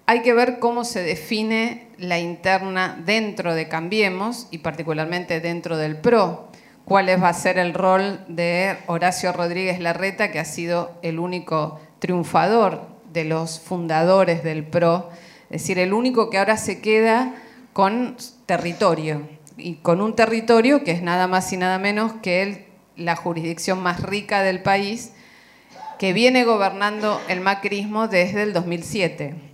[0.06, 5.96] hay que ver cómo se define la interna dentro de Cambiemos y particularmente dentro del
[5.96, 6.48] PRO,
[6.84, 11.80] cuál va a ser el rol de Horacio Rodríguez Larreta, que ha sido el único
[12.00, 15.08] triunfador de los fundadores del PRO,
[15.50, 17.34] es decir, el único que ahora se queda
[17.72, 19.22] con territorio,
[19.56, 24.02] y con un territorio que es nada más y nada menos que la jurisdicción más
[24.02, 25.12] rica del país,
[25.98, 29.53] que viene gobernando el macrismo desde el 2007.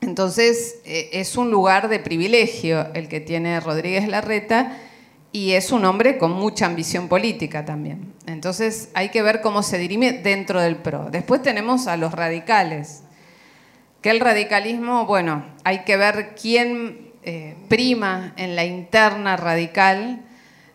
[0.00, 4.78] Entonces, eh, es un lugar de privilegio el que tiene Rodríguez Larreta
[5.32, 8.14] y es un hombre con mucha ambición política también.
[8.26, 11.10] Entonces, hay que ver cómo se dirime dentro del PRO.
[11.10, 13.02] Después tenemos a los radicales,
[14.00, 20.22] que el radicalismo, bueno, hay que ver quién eh, prima en la interna radical,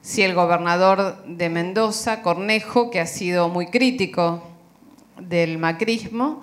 [0.01, 4.43] si el gobernador de Mendoza, Cornejo, que ha sido muy crítico
[5.17, 6.41] del macrismo,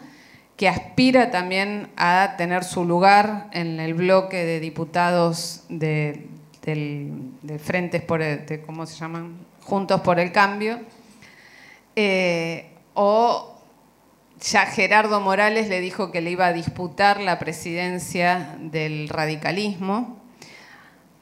[0.61, 6.27] que aspira también a tener su lugar en el bloque de diputados de,
[7.65, 9.39] Frentes por el, ¿cómo se llaman?
[9.63, 10.79] Juntos por el Cambio.
[11.97, 13.59] Eh, o
[14.39, 20.21] ya Gerardo Morales le dijo que le iba a disputar la presidencia del radicalismo.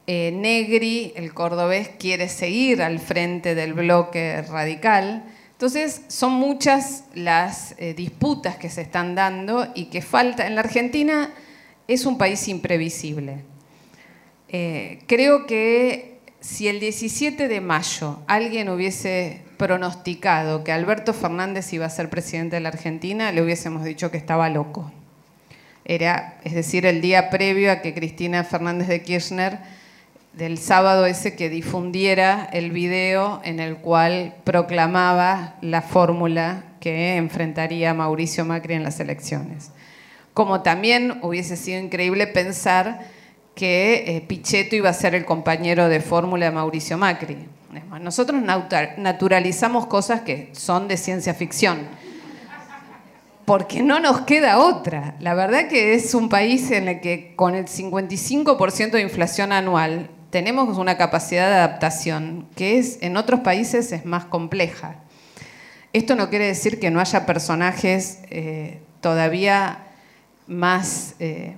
[0.09, 5.23] Eh, Negri, el cordobés, quiere seguir al frente del bloque radical.
[5.59, 10.47] Entonces, son muchas las eh, disputas que se están dando y que falta.
[10.47, 11.35] En la Argentina
[11.89, 13.39] es un país imprevisible.
[14.51, 21.87] Eh, creo que si el 17 de mayo alguien hubiese pronosticado que Alberto Fernández iba
[21.87, 24.93] a ser presidente de la Argentina, le hubiésemos dicho que estaba loco.
[25.85, 29.59] Era, es decir, el día previo a que Cristina Fernández de Kirchner
[30.39, 37.93] del sábado ese que difundiera el video en el cual proclamaba la fórmula que enfrentaría
[37.93, 39.73] Mauricio Macri en las elecciones.
[40.35, 43.01] Como también hubiese sido increíble pensar
[43.57, 47.37] que eh, Pichetto iba a ser el compañero de fórmula de Mauricio Macri.
[48.01, 48.41] Nosotros
[48.97, 51.81] naturalizamos cosas que son de ciencia ficción,
[53.45, 55.17] porque no nos queda otra.
[55.19, 60.11] La verdad que es un país en el que con el 55% de inflación anual
[60.31, 64.97] tenemos una capacidad de adaptación que es, en otros países es más compleja.
[65.93, 69.87] Esto no quiere decir que no haya personajes eh, todavía
[70.47, 71.57] más, eh,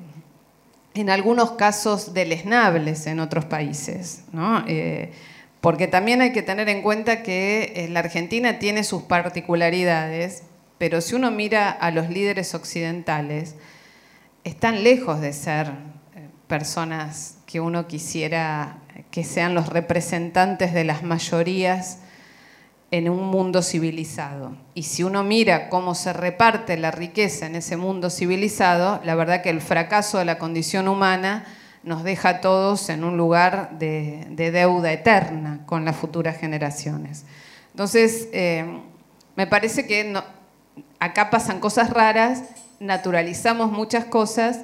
[0.94, 4.22] en algunos casos, deleznables en otros países,
[4.68, 5.12] eh,
[5.60, 10.44] porque también hay que tener en cuenta que la Argentina tiene sus particularidades,
[10.78, 13.56] pero si uno mira a los líderes occidentales,
[14.44, 15.72] están lejos de ser
[16.46, 18.78] personas que uno quisiera
[19.10, 21.98] que sean los representantes de las mayorías
[22.92, 24.56] en un mundo civilizado.
[24.74, 29.42] Y si uno mira cómo se reparte la riqueza en ese mundo civilizado, la verdad
[29.42, 31.44] que el fracaso de la condición humana
[31.82, 37.24] nos deja a todos en un lugar de, deuda eterna con las futuras generaciones.
[37.72, 38.64] Entonces, eh,
[39.34, 40.14] me parece que
[41.00, 42.44] acá pasan cosas raras,
[42.78, 44.60] naturalizamos muchas cosas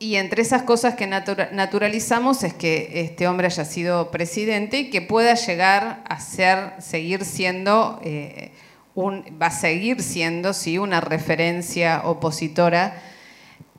[0.00, 5.02] y entre esas cosas que naturalizamos es que este hombre haya sido presidente y que
[5.02, 8.52] pueda llegar a ser, seguir siendo, eh,
[8.96, 13.02] va a seguir siendo, sí, una referencia opositora.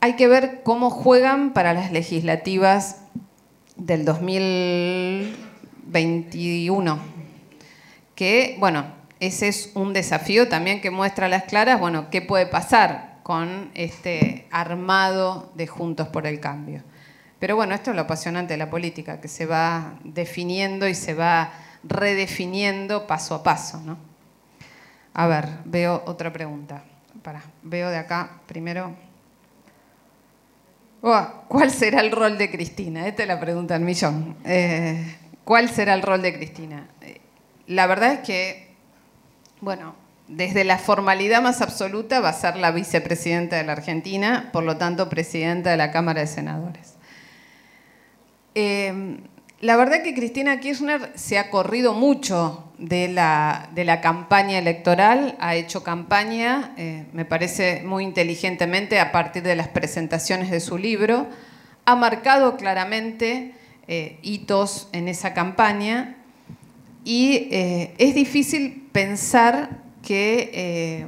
[0.01, 2.97] Hay que ver cómo juegan para las legislativas
[3.77, 6.99] del 2021.
[8.15, 8.83] Que, bueno,
[9.21, 13.69] ese es un desafío también que muestra a las claras, bueno, qué puede pasar con
[13.75, 16.81] este armado de Juntos por el Cambio.
[17.37, 21.13] Pero bueno, esto es lo apasionante de la política, que se va definiendo y se
[21.13, 21.51] va
[21.83, 23.79] redefiniendo paso a paso.
[23.85, 23.99] ¿no?
[25.13, 26.83] A ver, veo otra pregunta.
[27.21, 28.95] Para, veo de acá primero.
[31.03, 33.05] Oh, ¿Cuál será el rol de Cristina?
[33.05, 34.37] Esta es la pregunta del millón.
[34.43, 36.87] Eh, ¿Cuál será el rol de Cristina?
[37.01, 37.21] Eh,
[37.67, 38.73] la verdad es que,
[39.61, 39.93] bueno,
[40.29, 44.77] desde la formalidad más absoluta va a ser la vicepresidenta de la Argentina, por lo
[44.77, 46.93] tanto presidenta de la Cámara de Senadores.
[48.53, 49.17] Eh,
[49.59, 55.35] la verdad que Cristina Kirchner se ha corrido mucho de la, de la campaña electoral,
[55.39, 60.77] ha hecho campaña, eh, me parece muy inteligentemente, a partir de las presentaciones de su
[60.77, 61.27] libro,
[61.85, 63.55] ha marcado claramente
[63.87, 66.17] eh, hitos en esa campaña
[67.03, 71.05] y es difícil pensar que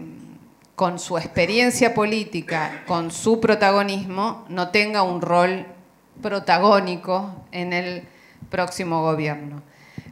[0.75, 5.65] con su experiencia política, con su protagonismo, no tenga un rol
[6.21, 8.03] protagónico en el
[8.49, 9.61] próximo gobierno.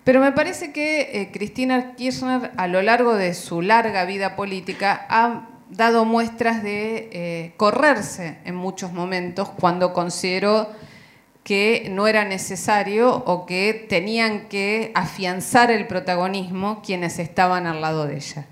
[0.03, 5.05] Pero me parece que eh, Cristina Kirchner, a lo largo de su larga vida política,
[5.09, 10.69] ha dado muestras de eh, correrse en muchos momentos cuando consideró
[11.43, 18.05] que no era necesario o que tenían que afianzar el protagonismo quienes estaban al lado
[18.07, 18.45] de ella.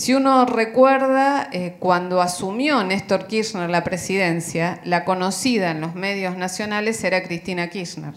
[0.00, 6.38] Si uno recuerda, eh, cuando asumió Néstor Kirchner la presidencia, la conocida en los medios
[6.38, 8.14] nacionales era Cristina Kirchner.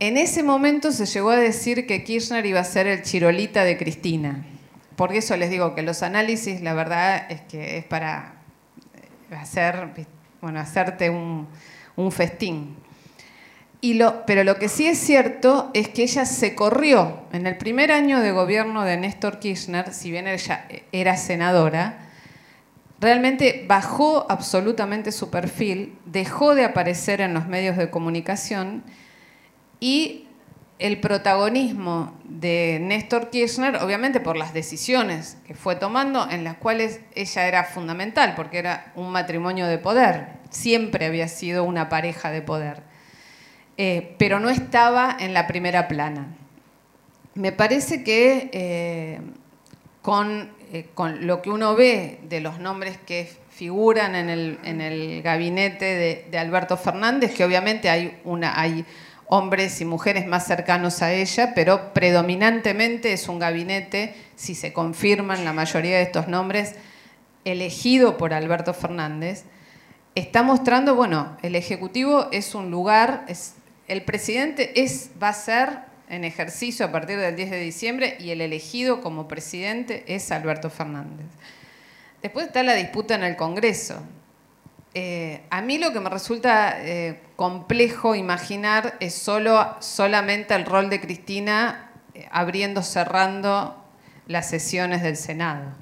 [0.00, 3.78] En ese momento se llegó a decir que Kirchner iba a ser el chirolita de
[3.78, 4.44] Cristina.
[4.96, 8.34] Por eso les digo que los análisis, la verdad es que es para
[9.30, 9.90] hacer,
[10.40, 11.46] bueno, hacerte un,
[12.10, 12.74] festín.
[14.26, 17.22] Pero lo que sí es cierto es que ella se corrió.
[17.32, 21.98] En el primer año de gobierno de Néstor Kirchner, si bien ella era senadora,
[23.00, 28.84] realmente bajó absolutamente su perfil, dejó de aparecer en los medios de comunicación
[29.80, 30.28] y
[30.78, 37.00] el protagonismo de Néstor Kirchner, obviamente por las decisiones que fue tomando, en las cuales
[37.16, 42.42] ella era fundamental, porque era un matrimonio de poder, siempre había sido una pareja de
[42.42, 42.91] poder,
[43.76, 46.36] eh, pero no estaba en la primera plana.
[47.34, 49.20] Me parece que eh,
[50.72, 56.26] eh, con, lo que uno ve de los nombres que figuran en el, gabinete de,
[56.30, 58.60] de, Alberto Fernández, que obviamente hay una...
[58.60, 58.84] Hay
[59.26, 65.46] hombres y mujeres más cercanos a ella, pero predominantemente es un gabinete, si se confirman
[65.46, 66.74] la mayoría de estos nombres,
[67.46, 69.44] elegido por Alberto Fernández,
[70.14, 73.54] está mostrando, bueno, el Ejecutivo es un lugar, es,
[73.88, 78.30] el presidente es, va a ser en ejercicio a partir del 10 de diciembre y
[78.30, 81.26] el elegido como presidente es Alberto Fernández.
[82.20, 84.02] Después está la disputa en el Congreso.
[84.94, 90.90] Eh, a mí lo que me resulta eh, complejo imaginar es solo, solamente el rol
[90.90, 93.82] de Cristina eh, abriendo, cerrando
[94.26, 95.72] las sesiones del Senado.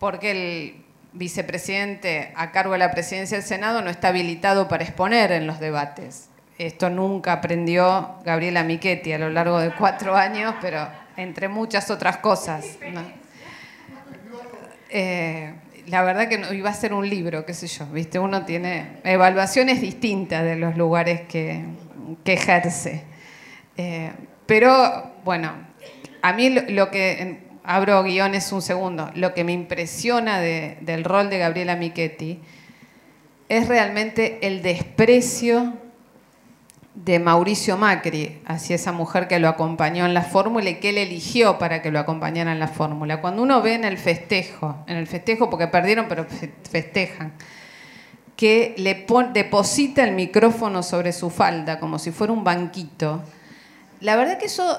[0.00, 5.30] Porque el vicepresidente a cargo de la presidencia del Senado no está habilitado para exponer
[5.30, 6.28] en los debates.
[6.58, 10.86] Esto nunca aprendió Gabriela Michetti a lo largo de cuatro años, pero
[11.16, 12.78] entre muchas otras cosas
[15.86, 18.18] la verdad que no, iba a ser un libro, qué sé yo, ¿viste?
[18.18, 21.64] Uno tiene evaluaciones distintas de los lugares que,
[22.24, 23.04] ejerce.
[23.76, 24.12] Eh,
[24.46, 25.52] pero, bueno,
[26.20, 31.38] a mí lo, que, abro guiones un segundo, lo que me impresiona del rol de
[31.38, 32.40] Gabriela Michetti
[33.48, 35.74] es realmente el desprecio
[36.94, 40.98] de Mauricio Macri hacia esa mujer que lo acompañó en la fórmula y que él
[40.98, 43.20] eligió para que lo acompañara en la fórmula.
[43.20, 46.26] Cuando uno ve en el festejo, en el festejo porque perdieron pero
[46.70, 47.32] festejan,
[48.36, 53.22] que le deposita el micrófono sobre su falda como si fuera un banquito,
[54.00, 54.78] la verdad que eso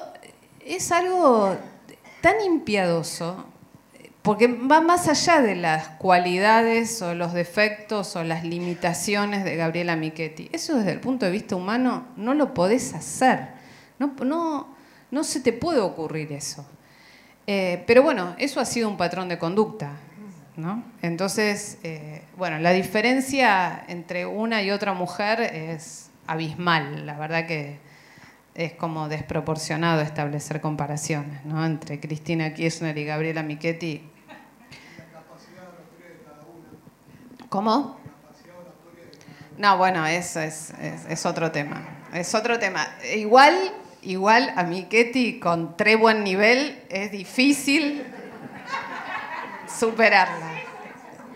[0.64, 1.56] es algo
[2.20, 3.46] tan impiadoso
[4.24, 9.96] porque va más allá de las cualidades o los defectos o las limitaciones de Gabriela
[9.96, 10.48] Michetti.
[10.50, 13.48] Eso desde el punto de vista humano no lo podés hacer.
[13.98, 14.74] No, no,
[15.10, 16.66] no se te puede ocurrir eso.
[17.46, 19.90] Eh, pero bueno, eso ha sido un patrón de conducta.
[20.56, 20.82] ¿no?
[21.02, 27.04] Entonces, eh, bueno, la diferencia entre una y otra mujer es abismal.
[27.04, 27.78] La verdad que
[28.54, 31.66] es como desproporcionado establecer comparaciones ¿no?
[31.66, 34.13] entre Cristina Kirchner y Gabriela Michetti
[37.54, 37.96] ¿Cómo?
[39.58, 40.72] No, bueno, eso es,
[41.24, 41.86] otro tema.
[42.12, 42.84] Es otro tema.
[43.14, 43.54] Igual,
[44.02, 48.04] igual a mi Ketty con tres buen nivel es difícil
[49.68, 50.50] superarla.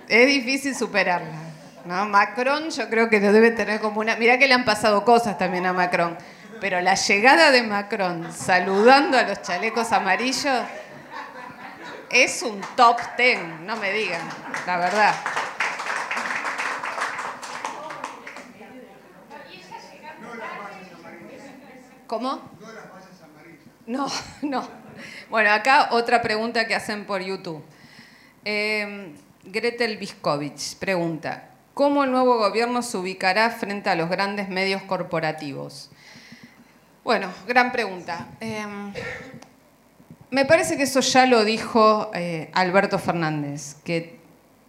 [0.08, 1.38] Es difícil superarla.
[1.84, 2.04] ¿no?
[2.06, 4.16] Macron yo creo que lo debe tener como una...
[4.16, 6.18] Mirá que le han pasado cosas también a Macron.
[6.60, 10.64] Pero la llegada de Macron saludando a los chalecos amarillos
[12.10, 14.22] es un top ten, no me digan,
[14.66, 15.14] la verdad.
[22.08, 22.40] ¿Cómo?
[23.86, 24.06] No,
[24.42, 24.66] no.
[25.28, 27.62] Bueno, acá otra pregunta que hacen por YouTube.
[28.44, 34.82] Em, Gretel Viskovich pregunta, ¿cómo el nuevo gobierno se ubicará frente a los grandes medios
[34.82, 35.90] corporativos?
[37.04, 38.26] Bueno, gran pregunta.
[38.40, 38.94] Em,
[40.30, 44.18] me parece que eso ya lo dijo eh, Alberto Fernández, que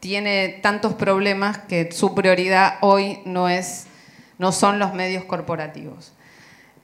[0.02, 3.88] tiene tantos problemas que su prioridad hoy no, es,
[4.38, 6.14] no son los medios corporativos.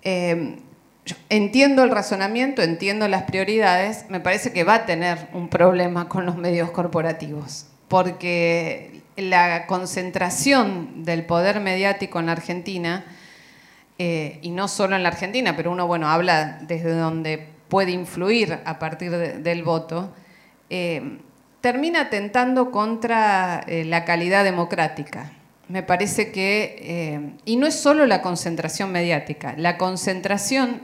[0.06, 0.58] Em,
[1.30, 6.28] entiendo el razonamiento, entiendo las prioridades, me parece que va a tener un problema con
[6.28, 13.04] los medios corporativos, porque la concentración del poder mediático en la Argentina,
[13.98, 18.60] eh, y no solo en la Argentina, pero uno bueno, habla desde donde puede influir
[18.64, 20.14] a partir del voto,
[20.70, 21.18] eh,
[21.62, 25.32] termina atentando contra eh, la calidad democrática.
[25.68, 30.82] Me parece que, y no es solo la concentración mediática, la concentración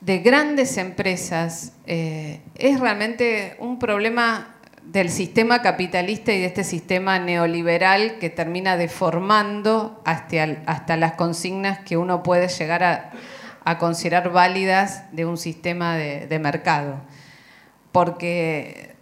[0.00, 8.18] de grandes empresas es realmente un problema del sistema capitalista y de este sistema neoliberal
[8.18, 13.10] que termina deformando hasta, hasta las consignas que uno puede llegar a,
[13.78, 17.00] considerar válidas de un sistema de, mercado.
[17.92, 18.94] Porque,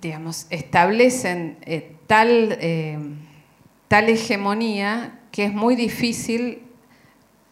[0.00, 2.98] digamos, establecen eh, tal, eh,
[3.88, 6.62] tal hegemonía que es muy difícil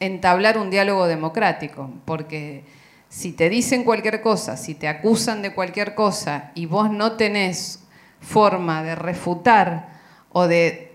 [0.00, 2.64] entablar un diálogo democrático, porque
[3.08, 7.82] si te dicen cualquier cosa, si te acusan de cualquier cosa y vos no tenés
[8.20, 9.96] forma de refutar
[10.32, 10.92] o de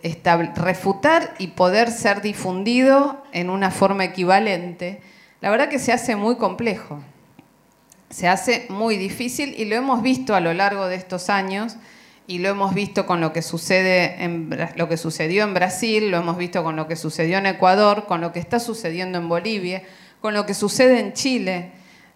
[0.55, 5.01] refutar y poder ser difundido en una forma equivalente,
[5.39, 7.01] la verdad que se hace muy complejo.
[8.11, 11.77] Se hace muy difícil y lo hemos visto a lo largo de estos años
[12.27, 16.17] y lo hemos visto con lo que sucede en, lo que sucedió en Brasil, lo
[16.17, 19.83] hemos visto con lo que sucedió en Ecuador, con lo que está sucediendo en Bolivia,
[20.21, 21.71] con lo que sucede en Chile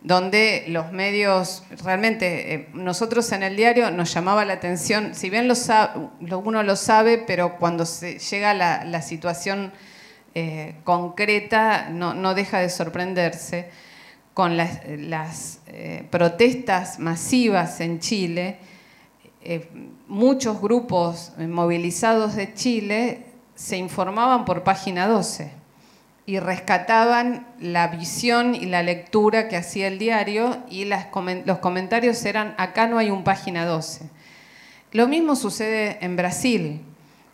[0.05, 5.47] donde los medios, realmente eh, nosotros en el diario nos llamaba la atención, si bien
[5.47, 9.73] lo uno lo sabe, pero cuando se llega la, la situación
[10.35, 13.71] eh, concreta no, deja de sorprenderse,
[14.35, 18.57] con las, eh, protestas masivas en Chile,
[20.07, 23.25] muchos grupos movilizados de Chile
[23.55, 25.51] se informaban por página 12
[26.25, 32.55] y rescataban la visión y la lectura que hacía el diario y los comentarios eran,
[32.57, 34.09] acá no hay un página 12.
[34.91, 36.81] Lo mismo sucede en Brasil,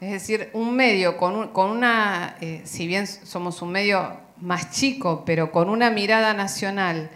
[0.02, 5.52] es decir, un medio con, una, eh, si bien somos un medio más chico, pero
[5.52, 7.12] con una mirada nacional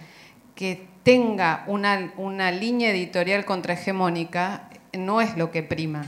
[0.54, 6.06] que tenga una, una línea editorial contrahegemónica, no es lo que prima.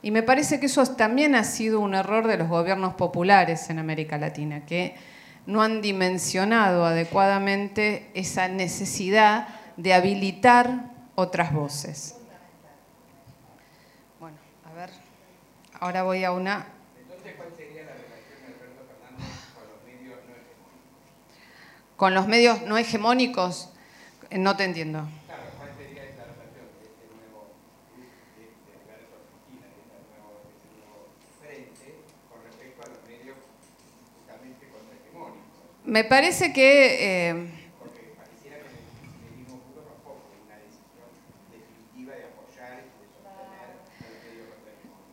[0.00, 3.78] Y me parece que eso también ha sido un error de los gobiernos populares en
[3.78, 4.94] América Latina, que
[5.46, 12.16] no han dimensionado adecuadamente esa necesidad de habilitar otras voces.
[14.20, 14.36] Bueno,
[14.70, 14.90] a ver,
[15.80, 16.66] ahora voy a una...
[17.00, 21.96] Entonces, ¿cuál sería la relación de Alberto Fernández con los medios no hegemónicos?
[21.96, 23.70] Con los medios no hegemónicos,
[24.30, 25.08] no te entiendo.
[35.88, 37.30] Me parece que...
[37.30, 37.34] Eh,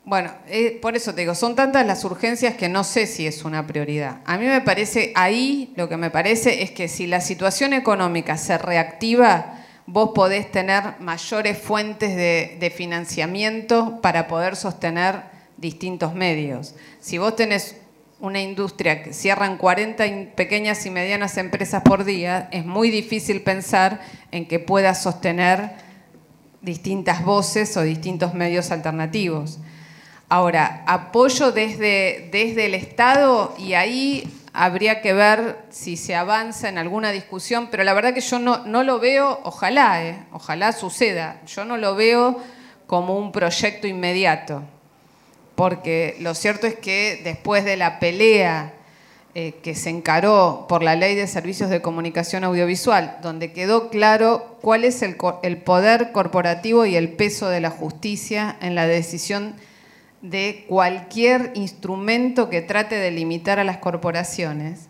[0.04, 3.46] bueno, eh, por eso te digo, son tantas las urgencias que no sé si es
[3.46, 4.20] una prioridad.
[4.26, 8.36] A mí me parece, ahí lo que me parece es que si la situación económica
[8.36, 15.22] se reactiva, vos podés tener mayores fuentes de, de financiamiento para poder sostener
[15.56, 16.76] distintos medios.
[17.00, 17.78] Si vos tenés
[18.20, 24.01] una industria que cierran 40 pequeñas y medianas empresas por día, es muy difícil pensar
[24.32, 25.72] en que pueda sostener
[26.61, 29.59] distintas voces o distintos medios alternativos.
[30.30, 36.78] Ahora, apoyo desde, desde el Estado y ahí habría que ver si se avanza en
[36.78, 41.41] alguna discusión, pero la verdad que yo no, no lo veo, ojalá, eh, ojalá suceda,
[41.45, 42.41] yo no lo veo
[42.88, 44.63] como un proyecto inmediato
[45.56, 48.74] porque lo cierto es que después de la pelea
[49.34, 54.58] eh, que se encaró por la ley de servicios de comunicación audiovisual, donde quedó claro
[54.62, 59.56] cuál es el, el poder corporativo y el peso de la justicia en la decisión
[60.22, 64.88] de cualquier instrumento que trate de limitar a las corporaciones,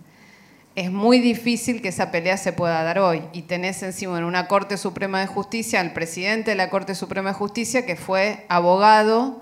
[0.75, 3.23] es muy difícil que esa pelea se pueda dar hoy.
[3.33, 7.29] Y tenés encima en una Corte Suprema de Justicia al presidente de la Corte Suprema
[7.29, 9.41] de Justicia que fue abogado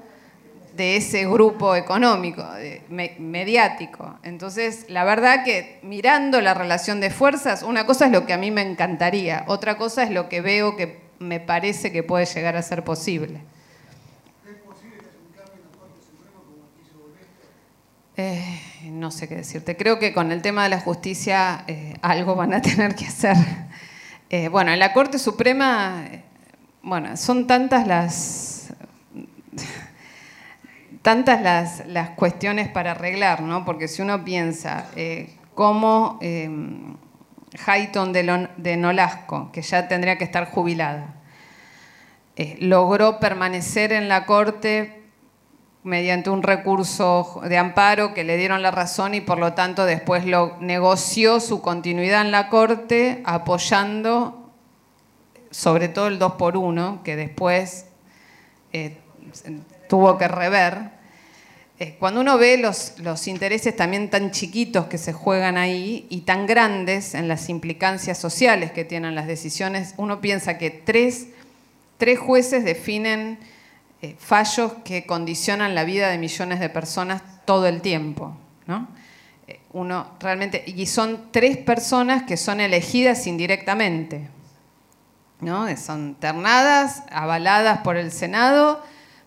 [0.76, 2.43] de ese grupo económico,
[2.89, 4.17] mediático.
[4.24, 8.38] Entonces, la verdad que mirando la relación de fuerzas, una cosa es lo que a
[8.38, 12.55] mí me encantaría, otra cosa es lo que veo que me parece que puede llegar
[12.55, 13.41] a ser posible.
[18.15, 19.76] Eh, no sé qué decirte.
[19.76, 23.36] Creo que con el tema de la justicia eh, algo van a tener que hacer.
[24.30, 26.05] Eh, bueno, en la Corte Suprema,
[26.82, 28.74] bueno, son tantas las
[31.04, 33.66] tantas las, las, cuestiones para arreglar, ¿no?
[33.66, 34.88] Porque si uno piensa
[35.54, 36.20] cómo
[37.66, 41.14] Hayton de, Nolasco, que ya tendría que estar jubilada,
[42.60, 45.04] logró permanecer en la Corte
[45.84, 50.24] mediante un recurso de amparo que le dieron la razón y por lo tanto después
[50.60, 54.51] negoció su continuidad en la Corte apoyando
[55.51, 57.88] sobre todo el 2 por 1 que después
[58.72, 58.97] eh,
[59.94, 60.89] tuvo que rever.
[61.78, 66.22] Eh, cuando uno ve los, los intereses también tan chiquitos que se juegan ahí y
[66.22, 71.28] tan grandes en las implicancias sociales que tienen las decisiones, uno piensa que tres,
[72.00, 73.38] tres jueces definen
[74.02, 78.36] eh, fallos que condicionan la vida de millones de personas todo el tiempo.
[78.66, 78.88] ¿no?
[79.48, 84.28] Eh, uno realmente, y son tres personas que son elegidas indirectamente.
[85.39, 85.68] ¿no?
[85.78, 88.84] Son ternadas, avaladas por el Senado,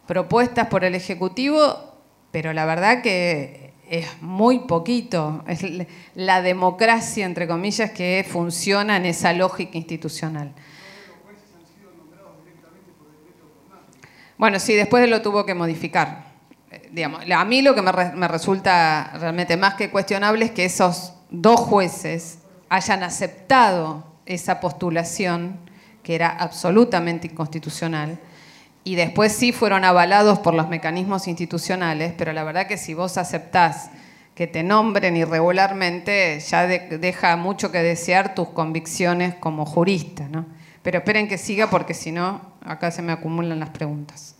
[0.06, 1.94] propuestas por el Ejecutivo,
[2.30, 5.44] pero la verdad que es muy poquito.
[5.46, 5.64] Es
[6.14, 10.52] la democracia, entre comillas, que funciona en esa lógica institucional.
[14.38, 16.26] Bueno, sí, después lo tuvo que modificar.
[16.90, 21.60] Digamos, a mí lo que me, resulta realmente más que cuestionable es que esos dos
[21.60, 25.58] jueces hayan aceptado esa postulación,
[26.02, 28.18] que era absolutamente inconstitucional,
[28.86, 33.18] y después sí fueron avalados por los mecanismos institucionales, pero la verdad que si vos
[33.18, 33.90] aceptás
[34.36, 40.28] que te nombren irregularmente, ya deja mucho que desear tus convicciones como jurista.
[40.28, 40.46] ¿no?
[40.84, 44.36] Pero esperen que siga porque si no, acá se me acumulan las preguntas.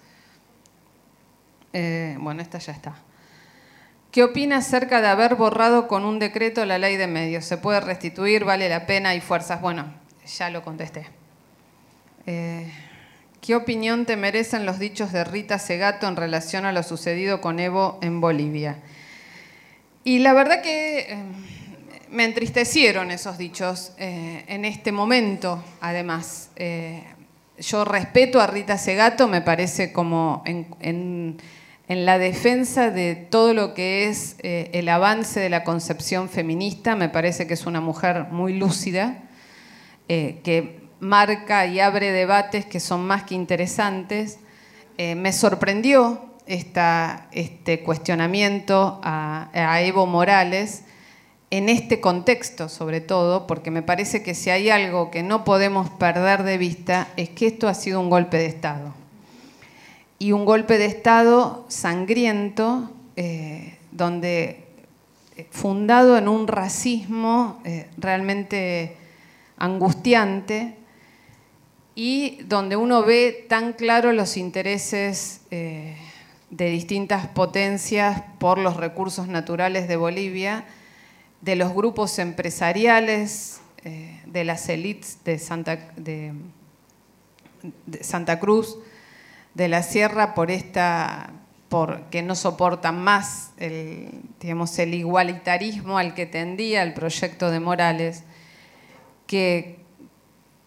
[1.73, 2.95] Eh, bueno, esta ya está.
[4.13, 7.45] ¿Qué opina acerca de haber borrado con un decreto la ley de medios?
[7.47, 8.45] ¿Se puede restituir?
[8.45, 9.09] ¿Vale la pena?
[9.09, 9.61] ¿Hay fuerzas?
[9.61, 9.93] Bueno,
[10.25, 11.05] ya lo contesté.
[12.27, 12.73] Eh,
[13.47, 17.61] ¿Qué opinión te merecen los dichos de Rita Segato en relación a lo sucedido con
[17.61, 18.79] Evo en Bolivia?
[20.03, 21.17] Y la verdad que eh,
[22.11, 26.51] me entristecieron esos dichos eh, en este momento, además.
[26.57, 27.05] Eh,
[27.61, 31.37] yo respeto a Rita Segato, me parece como en,
[31.87, 37.47] la defensa de todo lo que es el avance de la concepción feminista, me parece
[37.47, 39.23] que es una mujer muy lúcida,
[40.09, 44.39] que marca y abre debates que son más que interesantes.
[44.99, 50.85] me sorprendió este cuestionamiento a Evo Morales
[51.51, 55.89] en este contexto sobre todo, porque me parece que si hay algo que no podemos
[55.91, 58.95] perder de vista es que esto ha sido un golpe de Estado.
[60.19, 64.65] Y un golpe de Estado sangriento, eh, donde
[65.37, 68.97] eh, fundado en un racismo eh, realmente
[69.59, 70.75] angustiante
[71.97, 75.97] y donde uno ve tan claro los intereses de
[76.71, 80.65] distintas potencias por los recursos naturales de Bolivia
[81.41, 85.79] de los grupos empresariales, eh, de las élites de Santa,
[88.41, 88.79] Cruz,
[89.55, 91.31] de la Sierra, por esta,
[92.11, 98.25] que no soportan más el, digamos, el igualitarismo al que tendía el proyecto de Morales,
[99.27, 99.79] que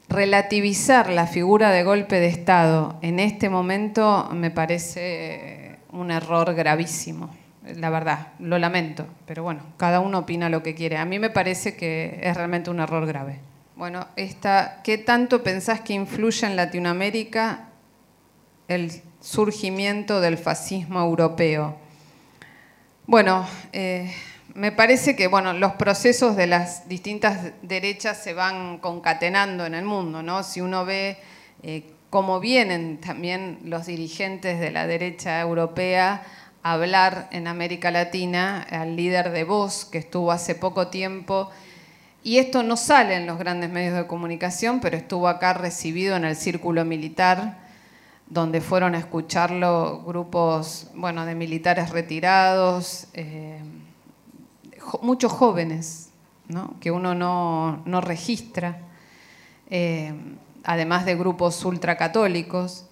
[0.09, 7.29] relativizar la figura de golpe de Estado en este momento me parece un error gravísimo
[7.75, 10.97] la verdad, lo lamento, pero bueno, cada uno opina lo que quiere.
[10.97, 13.39] A mí me parece que es realmente un error grave.
[13.75, 17.67] Bueno, esta, ¿qué tanto pensás que influye en Latinoamérica
[18.67, 18.91] el
[19.21, 21.77] surgimiento del fascismo europeo?
[23.05, 24.13] Bueno, eh,
[24.55, 29.85] me parece que bueno, los procesos de las distintas derechas se van concatenando en el
[29.85, 30.43] mundo, ¿no?
[30.43, 31.17] Si uno ve
[31.63, 36.23] eh, cómo vienen también los dirigentes de la derecha europea
[36.63, 41.49] hablar en América Latina al líder de Voz, que estuvo hace poco tiempo.
[42.23, 46.25] Y esto no sale en los grandes medios de comunicación, pero estuvo acá recibido en
[46.25, 47.57] el círculo militar,
[48.27, 53.59] donde fueron a escucharlo grupos bueno, de militares retirados, eh,
[55.01, 56.09] muchos jóvenes,
[56.79, 58.79] que uno no, registra,
[59.69, 60.13] eh,
[60.63, 62.85] además de grupos ultracatólicos.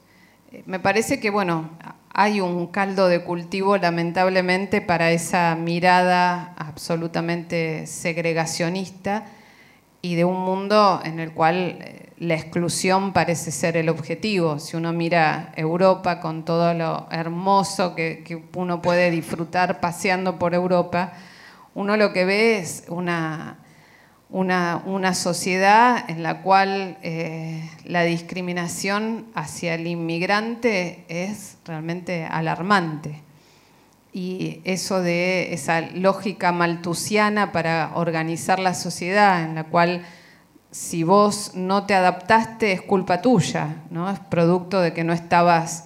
[0.52, 1.70] Eh, me parece que, bueno,
[2.14, 9.26] hay un caldo de cultivo lamentablemente para esa mirada absolutamente segregacionista
[10.02, 14.58] y de un mundo en el cual eh, la exclusión parece ser el objetivo.
[14.60, 21.14] Si uno mira Europa con todo lo hermoso que, uno puede disfrutar paseando por Europa,
[21.78, 23.60] uno lo que ve es una,
[24.32, 33.22] una, sociedad en la cual eh, la discriminación hacia el inmigrante es realmente alarmante.
[34.12, 40.04] Y eso de esa lógica maltusiana para organizar la sociedad, en la cual
[40.72, 44.10] si vos no te adaptaste es culpa tuya, ¿no?
[44.10, 45.86] es producto de que no estabas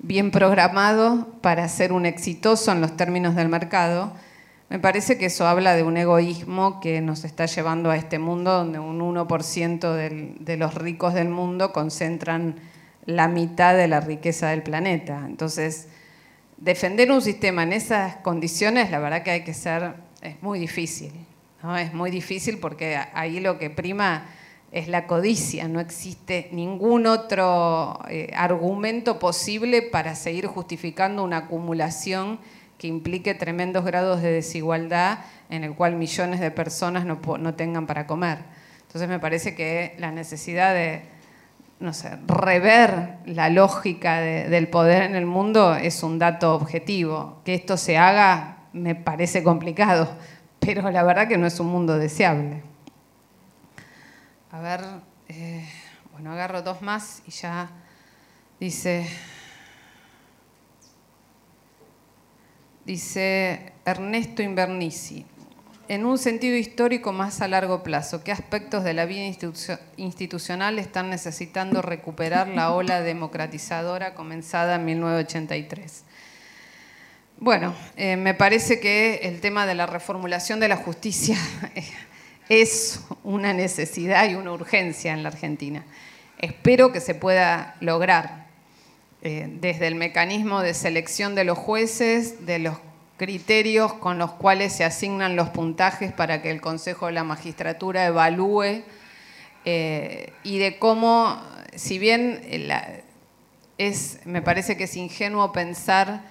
[0.00, 4.12] bien programado para ser un exitoso en los términos del mercado.
[4.70, 8.52] Me parece que eso habla de un egoísmo que nos está llevando a este mundo
[8.52, 12.54] donde un 1% de los ricos del mundo concentran
[13.04, 15.24] la mitad de la riqueza del planeta.
[15.26, 15.88] Entonces,
[16.56, 21.14] defender un sistema en esas condiciones, la verdad que hay que ser, es muy difícil.
[21.76, 24.24] Es muy difícil porque ahí lo que prima
[24.70, 32.38] es la codicia, no existe ningún otro eh, argumento posible para seguir justificando una acumulación
[32.80, 35.18] que implique tremendos grados de desigualdad
[35.50, 38.38] en el cual millones de personas no, tengan para comer.
[38.80, 41.02] Entonces me parece que la necesidad de,
[41.78, 47.42] no sé, rever la lógica del poder en el mundo es un dato objetivo.
[47.44, 50.08] Que esto se haga me parece complicado,
[50.58, 52.62] pero la verdad que no es un mundo deseable.
[54.52, 54.80] A ver,
[55.28, 55.68] eh,
[56.12, 57.68] bueno, agarro dos más y ya
[58.58, 59.06] dice,
[62.90, 65.24] dice Ernesto Invernici,
[65.86, 69.32] en un sentido histórico más a largo plazo, ¿qué aspectos de la vida
[69.96, 76.02] institucional están necesitando recuperar la ola democratizadora comenzada en 1983?
[77.38, 81.38] Bueno, eh, me parece que el tema de la reformulación de la justicia
[82.48, 85.84] es una necesidad y una urgencia en la Argentina.
[86.38, 88.49] Espero que se pueda lograr
[89.22, 92.78] eh, desde el mecanismo de selección de los jueces, de los
[93.18, 98.06] criterios con los cuales se asignan los puntajes para que el Consejo de la Magistratura
[98.06, 98.82] evalúe
[99.66, 101.38] eh, y de cómo,
[101.74, 102.40] si bien
[103.76, 106.22] es, me parece que es ingenuo pensar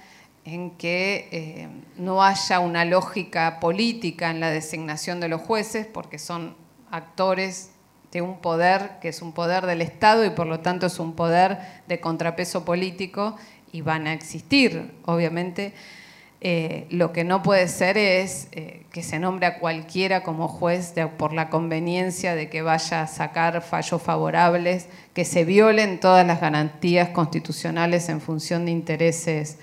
[0.45, 1.67] en que eh,
[1.97, 6.55] no haya una lógica política en la designación de los jueces, porque son
[6.89, 7.69] actores
[8.11, 11.13] de un poder que es un poder del Estado y por lo tanto es un
[11.13, 13.35] poder de contrapeso político
[13.71, 15.73] y van a existir, obviamente.
[16.41, 20.93] Eh, lo que no puede ser es eh, que se nombre a cualquiera como juez
[21.17, 26.39] por la conveniencia de que vaya a sacar fallos favorables, que se violen todas las
[26.39, 29.57] garantías constitucionales en función de intereses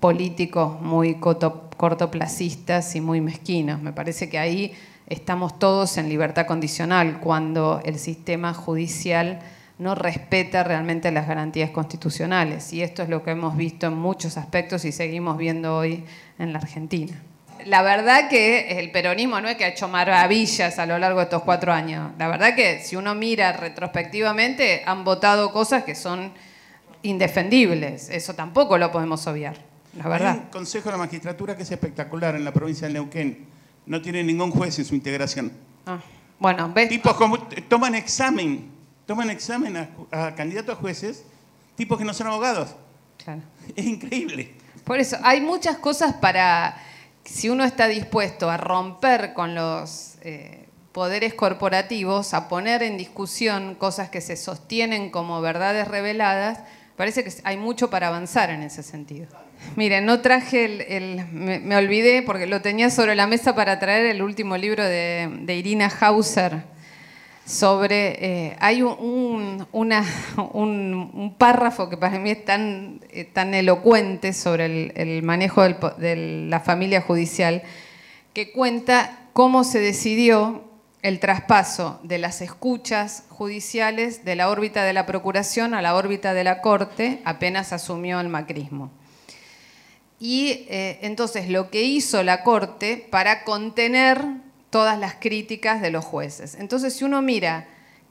[0.00, 3.80] políticos muy cortoplacistas y muy mezquinos.
[3.80, 4.74] Me parece que ahí
[5.06, 9.40] estamos todos en libertad condicional cuando el sistema judicial
[9.78, 12.72] no respeta realmente las garantías constitucionales.
[12.72, 16.04] Y esto es lo que hemos visto en muchos aspectos y seguimos viendo hoy
[16.38, 17.14] en la Argentina.
[17.66, 21.24] La verdad que el peronismo no es que ha hecho maravillas a lo largo de
[21.24, 22.10] estos cuatro años.
[22.18, 26.32] La verdad que si uno mira retrospectivamente, han votado cosas que son
[27.02, 28.08] indefendibles.
[28.08, 29.56] Eso tampoco lo podemos obviar.
[29.96, 30.32] La verdad.
[30.32, 33.51] Hay un Consejo de la Magistratura que es espectacular en la provincia de Neuquén.
[33.86, 35.52] No tiene ningún juez en su integración.
[35.86, 36.00] Ah,
[36.38, 36.88] bueno, ¿ves?
[36.88, 38.70] Tipos como, toman examen,
[39.06, 41.24] toman examen a, candidatos a jueces,
[41.76, 42.74] tipos que no son abogados.
[43.22, 43.42] Claro.
[43.76, 44.54] Es increíble.
[44.84, 46.76] Por eso, hay muchas cosas para,
[47.24, 53.74] si uno está dispuesto a romper con los eh, poderes corporativos, a poner en discusión
[53.76, 56.60] cosas que se sostienen como verdades reveladas,
[56.96, 59.28] parece que hay mucho para avanzar en ese sentido.
[59.74, 64.22] Miren, no traje el, me, olvidé porque lo tenía sobre la mesa para traer el
[64.22, 66.64] último libro de, Irina Hauser
[67.46, 74.92] sobre, eh, hay un, un, párrafo que para mí es tan, eh, tan elocuente sobre
[74.94, 77.62] el, manejo de la familia judicial,
[78.34, 80.64] que cuenta cómo se decidió
[81.02, 86.32] el traspaso de las escuchas judiciales de la órbita de la Procuración a la órbita
[86.32, 88.90] de la Corte apenas asumió el macrismo.
[90.24, 94.24] Y eh, entonces lo que hizo la Corte para contener
[94.70, 96.54] todas las críticas de los jueces.
[96.54, 97.66] Entonces, si uno mira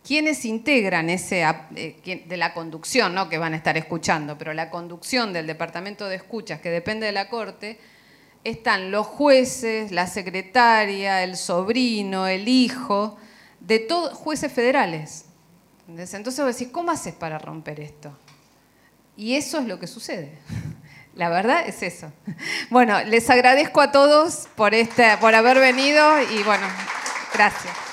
[0.05, 1.45] quiénes integran ese,
[1.77, 6.09] eh, de la conducción, no que van a estar escuchando, pero la conducción del Departamento
[6.09, 7.79] de Escuchas, que depende de la Corte,
[8.43, 13.15] están los jueces, la secretaria, el sobrino, el hijo,
[13.61, 15.27] de todos jueces federales.
[15.87, 18.11] Entonces vos decís, ¿cómo haces para romper esto?
[19.15, 20.37] Y eso es lo que sucede.
[21.21, 22.11] La verdad es eso.
[22.71, 26.65] Bueno, les agradezco a todos por, este, por haber venido y bueno,
[27.31, 27.90] gracias.